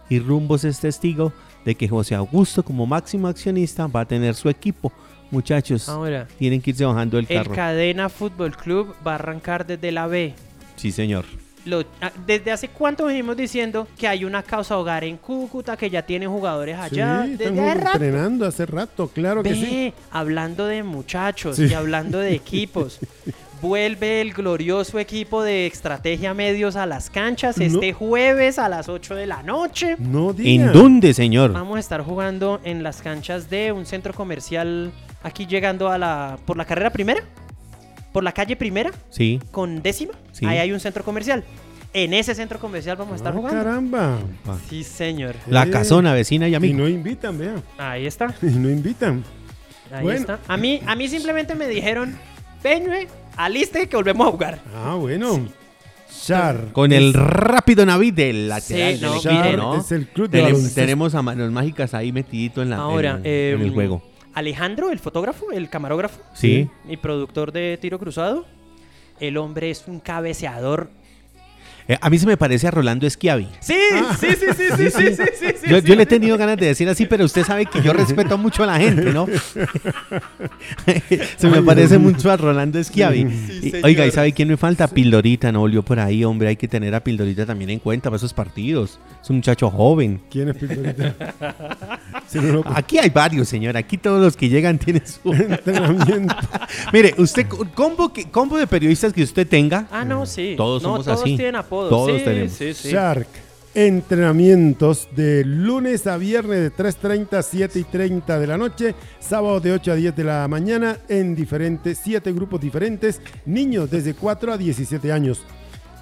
[0.09, 1.31] Y Rumbos es testigo
[1.65, 4.91] de que José Augusto, como máximo accionista, va a tener su equipo.
[5.31, 7.55] Muchachos, Ahora, tienen que irse bajando el el carro.
[7.55, 10.33] Cadena Fútbol Club va a arrancar desde la B.
[10.75, 11.25] Sí, señor.
[11.63, 15.89] Lo- ah, desde hace cuánto venimos diciendo que hay una causa hogar en Cúcuta, que
[15.91, 17.23] ya tienen jugadores allá.
[17.23, 17.91] sí, desde están hace rato.
[18.03, 19.93] entrenando hace rato, claro que sí.
[20.11, 21.65] hablando de muchachos Sí.
[21.69, 22.99] y hablando de equipos.
[23.61, 27.63] Vuelve el glorioso equipo de Estrategia Medios a las canchas No.
[27.65, 29.97] este jueves a las 8 de la noche.
[29.99, 30.65] No diga.
[30.65, 31.53] ¿En dónde, señor?
[31.53, 34.91] Vamos a estar jugando en las canchas de un centro comercial
[35.23, 37.21] aquí llegando a la por la carrera primera,
[38.13, 39.39] por la calle primera Sí.
[39.51, 40.13] con décima.
[40.31, 40.45] Sí.
[40.45, 41.43] Ahí hay un centro comercial.
[41.93, 43.63] En ese centro comercial vamos a estar Ah, jugando.
[43.63, 44.19] caramba.
[44.69, 45.35] Sí, señor.
[45.47, 46.77] La Eh, casona, vecina y Y amigo.
[46.79, 47.55] no invitan, vea.
[47.77, 48.33] Ahí está.
[48.41, 49.23] Y no invitan.
[49.93, 50.19] Ahí Bueno.
[50.19, 50.39] está.
[50.47, 52.17] A mí, a mí simplemente me dijeron,
[52.63, 54.59] Peñue, aliste que volvemos a jugar.
[54.73, 55.47] Ah, bueno.
[56.25, 56.67] Char.
[56.73, 59.75] Con el rápido Navid del lateral Sí, del no, equipo, Char ¿no?
[59.79, 60.81] es el club de Tenemos, baloncesto.
[60.81, 64.01] tenemos a Manos Mágicas ahí metidito en, la, Ahora, en, en el em, juego.
[64.33, 66.21] Alejandro, el fotógrafo, el camarógrafo.
[66.33, 66.69] Sí.
[66.85, 68.45] Mi productor de tiro cruzado.
[69.19, 70.89] El hombre es un cabeceador
[71.87, 73.47] eh, a mí se me parece a Rolando Esquiavi.
[73.59, 74.15] Sí, ah.
[74.19, 75.23] sí, sí, sí, sí, sí, sí,
[75.61, 78.37] sí, yo, le he tenido ganas de decir así, pero usted sabe que yo respeto
[78.37, 79.27] mucho a la gente, ¿no?
[81.37, 83.27] se me parece mucho a Rolando Esquiavi.
[83.83, 84.87] Oiga, ¿y sabe quién me falta?
[84.87, 86.49] Pildorita, no volvió por ahí, hombre.
[86.49, 88.99] Hay que tener a Pildorita también en cuenta para esos partidos.
[89.21, 90.21] Es un muchacho joven.
[90.29, 91.15] ¿Quién es Pildorita?
[92.27, 93.75] Sí, no, no, Aquí hay varios, señor.
[93.75, 95.33] Aquí todos los que llegan tienen su...
[95.33, 96.33] entrenamiento.
[96.93, 97.45] Mire, usted,
[97.75, 100.53] combo, que, combo de periodistas que usted tenga, Ah, no, sí.
[100.55, 101.35] Todos no, somos todos así.
[101.35, 101.89] tienen apodos.
[101.89, 102.53] Todos sí, tenemos.
[102.53, 102.89] Sí, sí.
[102.91, 103.27] Shark.
[103.73, 109.59] Entrenamientos de lunes a viernes de 3.30 a 7 y 30 de la noche, sábado
[109.59, 114.53] de 8 a 10 de la mañana en diferentes, siete grupos diferentes, niños desde 4
[114.53, 115.43] a 17 años.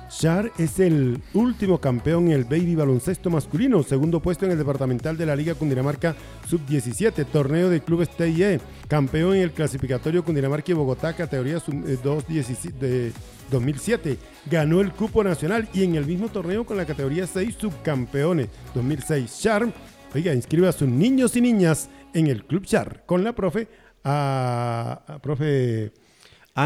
[0.10, 5.16] Char es el último campeón en el baby baloncesto masculino, segundo puesto en el departamental
[5.18, 6.16] de la Liga Cundinamarca
[6.48, 11.98] Sub-17, torneo de clubes TIE, campeón en el clasificatorio Cundinamarca y Bogotá, categoría sub- eh,
[12.04, 13.12] 2-17 de
[13.52, 14.18] 2007,
[14.50, 19.40] ganó el cupo nacional y en el mismo torneo con la categoría 6 subcampeones 2006.
[19.42, 19.72] Char,
[20.16, 23.68] oiga, inscribe a sus niños y niñas en el Club Char con la profe,
[24.04, 25.92] a profe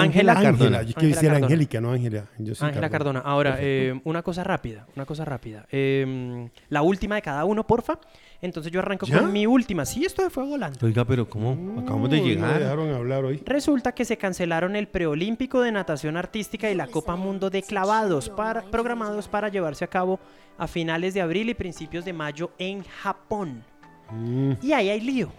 [0.01, 0.81] Ángela Ángela Cardona.
[0.83, 1.29] Yo quiero decir.
[1.29, 2.25] Angélica, no Ángela.
[2.59, 3.19] Ángela Cardona.
[3.19, 5.65] Ahora, eh, una cosa rápida, una cosa rápida.
[5.71, 7.99] Eh, la última de cada uno, porfa.
[8.41, 9.19] Entonces yo arranco ¿Ya?
[9.19, 9.85] con mi última.
[9.85, 10.77] Sí, esto fue volando.
[10.85, 11.79] Oiga, pero ¿cómo?
[11.79, 12.59] Acabamos de No, no me llegar.
[12.59, 13.41] dejaron hablar hoy.
[13.45, 18.29] Resulta que se cancelaron el preolímpico de natación artística y la Copa Mundo de clavados
[18.29, 20.19] para, programados para llevarse a cabo
[20.57, 23.63] a finales de abril y principios de mayo en Japón.
[24.11, 25.31] Mm, Y ahí hay lío.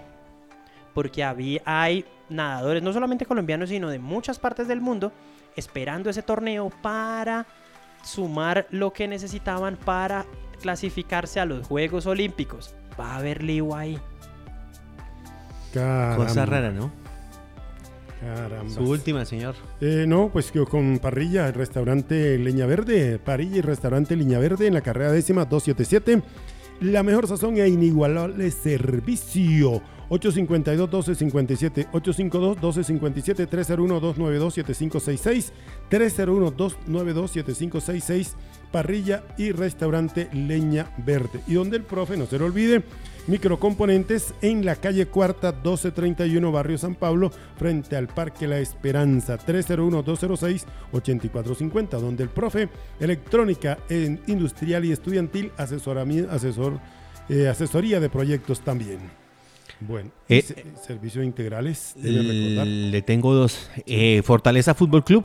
[0.94, 5.12] Porque había, hay nadadores, no solamente colombianos, sino de muchas partes del mundo,
[5.56, 7.46] esperando ese torneo para
[8.02, 10.26] sumar lo que necesitaban para
[10.60, 12.74] clasificarse a los Juegos Olímpicos.
[12.98, 13.98] Va a haber lío ahí.
[15.72, 16.90] caramba, Cosa rara, ¿no?
[18.20, 18.70] caramba.
[18.72, 19.54] Su última, señor.
[19.80, 24.66] Eh, no, pues que con parrilla, el restaurante Leña Verde, parrilla y restaurante Leña Verde
[24.66, 26.22] en la carrera décima 277.
[26.80, 29.82] La mejor sazón e inigualable servicio.
[30.10, 35.52] 852-1257, 852-1257, 301-292-7566,
[35.90, 38.34] 301-292-7566,
[38.70, 41.40] parrilla y restaurante Leña Verde.
[41.46, 42.82] Y donde el profe, no se lo olvide,
[43.26, 51.98] microcomponentes en la calle Cuarta 1231, Barrio San Pablo, frente al Parque La Esperanza, 301-206-8450,
[51.98, 52.68] donde el profe,
[53.00, 56.06] electrónica en industrial y estudiantil, asesor,
[57.28, 59.23] eh, asesoría de proyectos también.
[59.80, 60.42] Bueno, Eh,
[60.86, 62.66] servicios integrales, debe recordar.
[62.66, 63.70] Le tengo dos.
[63.86, 65.24] Eh, Fortaleza Fútbol Club.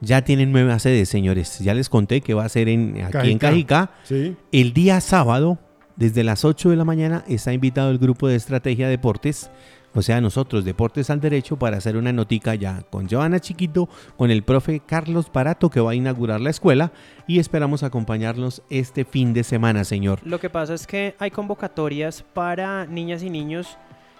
[0.00, 1.58] Ya tienen nuevas sedes, señores.
[1.60, 3.38] Ya les conté que va a ser en, aquí en.
[3.38, 3.90] Cajicá.
[4.04, 5.58] Sí, El día sábado,
[5.96, 9.50] desde las 8 de la mañana, está invitado el grupo de Estrategia Deportes,
[9.96, 14.30] o sea, nosotros, Deportes al Derecho, para hacer una notica ya con Joana Chiquito, con
[14.30, 16.92] el profe Carlos Barato, que va a inaugurar la escuela,
[17.26, 20.20] y esperamos acompañarlos este fin de semana, señor.
[20.24, 23.78] Lo que pasa es que hay convocatorias para niñas y niños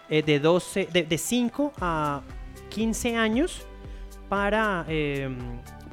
[0.09, 2.22] eh, de, 12, de, de 5 a
[2.70, 3.66] 15 años
[4.31, 5.29] para, eh,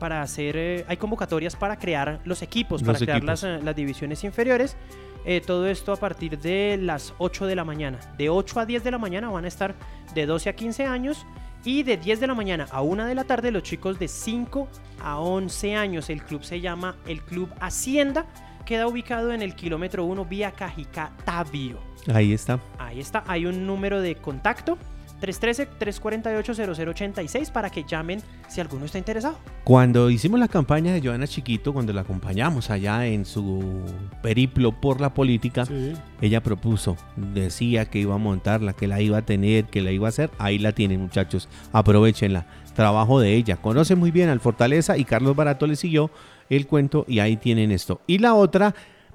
[0.03, 0.57] para hacer...
[0.57, 3.41] eh, hay convocatorias para crear los equipos, Los para crear equipos.
[3.41, 4.75] las, eh, las divisiones inferiores.
[5.23, 7.97] Eh, todo esto a partir de las 8 de la mañana.
[8.17, 9.75] De 8 a 10 de la mañana van a estar
[10.13, 11.25] de 12 a 15 años.
[11.63, 14.67] Y de 10 de la mañana a 1 de la tarde los chicos de 5
[15.01, 16.09] a 11 años.
[16.09, 18.25] El club se llama el Club Hacienda.
[18.65, 21.79] Queda ubicado en el kilómetro 1 vía Cajicá Tabio.
[22.13, 22.59] Ahí está.
[22.77, 24.77] Ahí está, hay un número de contacto.
[25.23, 29.37] 313-348-0086 para que llamen si alguno está interesado.
[29.63, 33.83] Cuando hicimos la campaña de Joana Chiquito, cuando la acompañamos allá en su
[34.21, 35.93] periplo por la política, sí.
[36.21, 40.07] ella propuso, decía que iba a montarla, que la iba a tener, que la iba
[40.07, 40.31] a hacer.
[40.37, 41.47] Ahí la tienen, muchachos.
[41.71, 42.45] Aprovechenla.
[42.75, 43.57] Trabajo de ella.
[43.57, 46.09] Conoce muy bien al Fortaleza y Carlos Barato le siguió
[46.49, 48.01] el cuento y ahí tienen esto.
[48.07, 48.73] Y la otra,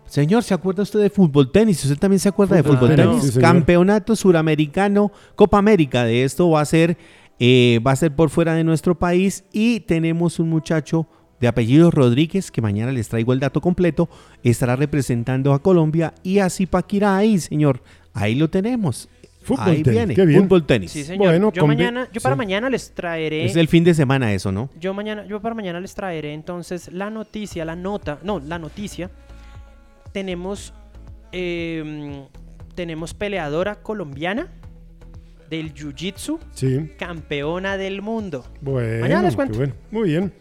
[0.08, 1.84] señor, ¿se acuerda usted de fútbol tenis?
[1.84, 3.40] ¿Usted también se acuerda de Fútbol tenis, sí.
[3.40, 6.96] Campeonato suramericano, Copa América de esto va a ser,
[7.38, 11.06] eh, va a ser por fuera de nuestro país y tenemos un muchacho
[11.40, 14.08] de apellido Rodríguez, que mañana les traigo el dato completo,
[14.42, 17.80] estará representando a Colombia y a Zipaquirá ahí, señor.
[18.12, 19.08] Ahí lo tenemos.
[19.42, 20.42] Fútbol ahí tenis, viene, qué bien.
[20.42, 20.90] fútbol tenis.
[20.90, 21.28] Sí, señor.
[21.28, 22.38] Bueno, yo, mañana, yo para sí.
[22.38, 23.46] mañana les traeré...
[23.46, 24.68] Es el fin de semana eso, ¿no?
[24.78, 29.10] Yo mañana, yo para mañana les traeré entonces la noticia, la nota, no, la noticia.
[30.18, 30.74] Tenemos,
[31.30, 32.26] eh,
[32.74, 34.48] tenemos peleadora colombiana
[35.48, 38.44] del Jiu-Jitsu, Sí, campeona del mundo.
[38.60, 39.02] bueno.
[39.02, 39.58] Mañana les qué cuento.
[39.58, 39.74] bueno.
[39.92, 40.32] Muy bien.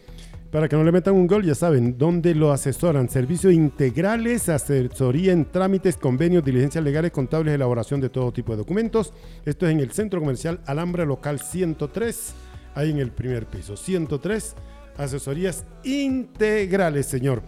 [0.50, 3.08] Para que no le metan un gol, ya saben, dónde lo asesoran.
[3.08, 9.12] Servicios integrales, asesoría en trámites, convenios, diligencias legales, contables, elaboración de todo tipo de documentos.
[9.44, 12.34] Esto es en el Centro Comercial Alhambra Local 103,
[12.74, 13.76] ahí en el primer piso.
[13.76, 14.56] 103,
[14.96, 17.42] asesorías integrales, señor.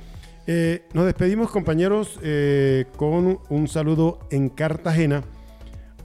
[0.47, 5.23] Eh, nos despedimos, compañeros, eh, con un saludo en Cartagena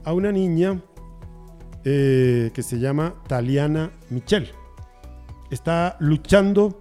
[0.04, 0.80] a una niña
[1.84, 4.50] eh, que se llama Taliana Michel.
[5.50, 6.78] Está luchando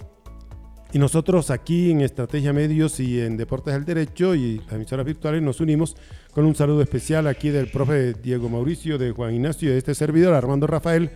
[0.94, 5.42] y nosotros aquí en Estrategia Medios y en Deportes del Derecho y las emisoras virtuales
[5.42, 5.96] nos unimos
[6.32, 9.96] con un saludo especial aquí del profe Diego Mauricio, de Juan Ignacio y de este
[9.96, 11.12] servidor Armando Rafael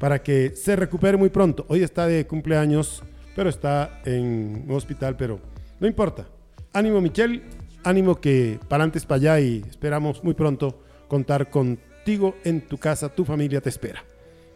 [0.00, 1.64] para que se recupere muy pronto.
[1.68, 3.02] Hoy está de cumpleaños,
[3.36, 5.51] pero está en un hospital, pero
[5.82, 6.24] no importa.
[6.72, 7.42] Ánimo Michel,
[7.84, 13.08] ánimo que para antes para allá y esperamos muy pronto contar contigo en tu casa,
[13.08, 14.02] tu familia te espera.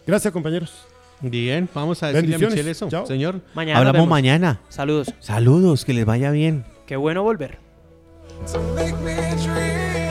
[0.07, 0.87] Gracias compañeros.
[1.21, 2.39] Bien, vamos a decirle a.
[2.39, 2.89] Michelle eso.
[2.89, 3.07] Chao.
[3.07, 4.09] Señor, Mañana hablamos vemos.
[4.09, 4.61] mañana.
[4.69, 5.13] Saludos.
[5.19, 6.65] Saludos, que les vaya bien.
[6.87, 7.59] Qué bueno volver.
[8.53, 10.06] to make me